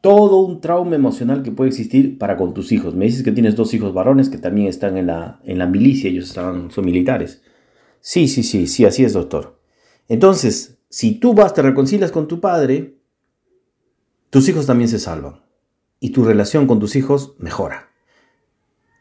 todo 0.00 0.40
un 0.40 0.60
trauma 0.60 0.96
emocional 0.96 1.44
que 1.44 1.52
puede 1.52 1.70
existir 1.70 2.18
para 2.18 2.36
con 2.36 2.52
tus 2.52 2.72
hijos. 2.72 2.94
Me 2.94 3.04
dices 3.06 3.22
que 3.22 3.30
tienes 3.30 3.54
dos 3.54 3.72
hijos 3.72 3.94
varones 3.94 4.28
que 4.28 4.38
también 4.38 4.66
están 4.66 4.96
en 4.96 5.06
la, 5.06 5.40
en 5.44 5.58
la 5.58 5.66
milicia, 5.66 6.10
ellos 6.10 6.28
estaban, 6.28 6.72
son 6.72 6.84
militares. 6.84 7.40
Sí, 8.00 8.26
sí, 8.26 8.42
sí, 8.42 8.66
sí, 8.66 8.84
así 8.84 9.04
es, 9.04 9.12
doctor. 9.12 9.60
Entonces, 10.08 10.78
si 10.88 11.20
tú 11.20 11.34
vas, 11.34 11.54
te 11.54 11.62
reconcilias 11.62 12.10
con 12.10 12.26
tu 12.26 12.40
padre, 12.40 12.96
tus 14.30 14.48
hijos 14.48 14.66
también 14.66 14.88
se 14.88 14.98
salvan. 14.98 15.42
Y 16.00 16.10
tu 16.10 16.24
relación 16.24 16.66
con 16.66 16.80
tus 16.80 16.96
hijos 16.96 17.36
mejora. 17.38 17.91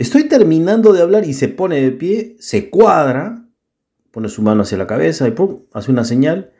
Estoy 0.02 0.24
terminando 0.24 0.94
de 0.94 1.02
hablar 1.04 1.26
y 1.26 1.34
se 1.36 1.48
pone 1.48 1.80
de 1.80 1.92
pie, 1.92 2.36
se 2.40 2.72
cuadra, 2.72 3.48
pone 4.10 4.30
su 4.30 4.42
mano 4.42 4.64
hacia 4.64 4.80
la 4.80 4.88
cabeza 4.88 5.28
y 5.28 5.36
hace 5.74 5.92
una 5.92 6.04
señal. 6.06 6.54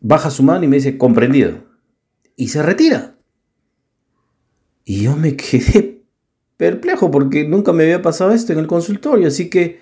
Baja 0.00 0.28
su 0.28 0.42
mano 0.42 0.64
y 0.64 0.66
me 0.66 0.74
dice, 0.74 0.98
comprendido 0.98 1.62
y 2.34 2.48
se 2.48 2.64
retira. 2.64 3.16
Y 4.84 5.04
yo 5.04 5.14
me 5.14 5.36
quedé 5.36 6.02
perplejo 6.56 7.12
porque 7.12 7.46
nunca 7.46 7.72
me 7.72 7.84
había 7.84 8.02
pasado 8.02 8.32
esto 8.32 8.52
en 8.52 8.58
el 8.58 8.66
consultorio, 8.66 9.28
así 9.28 9.48
que 9.48 9.78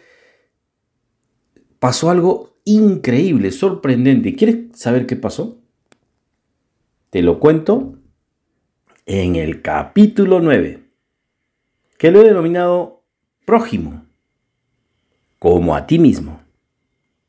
pasó 1.78 2.10
algo 2.10 2.58
increíble, 2.66 3.52
sorprendente. 3.52 4.34
¿Quieres 4.34 4.78
saber 4.78 5.06
qué 5.06 5.16
pasó? 5.16 5.62
Te 7.08 7.22
lo 7.22 7.40
cuento 7.40 8.00
en 9.06 9.36
el 9.36 9.62
capítulo 9.62 10.40
9, 10.40 10.85
que 11.98 12.10
lo 12.10 12.20
he 12.20 12.24
denominado 12.24 13.04
prójimo, 13.44 14.04
como 15.38 15.74
a 15.74 15.86
ti 15.86 15.98
mismo. 15.98 16.40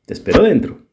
Te 0.06 0.14
espero 0.14 0.42
dentro. 0.42 0.87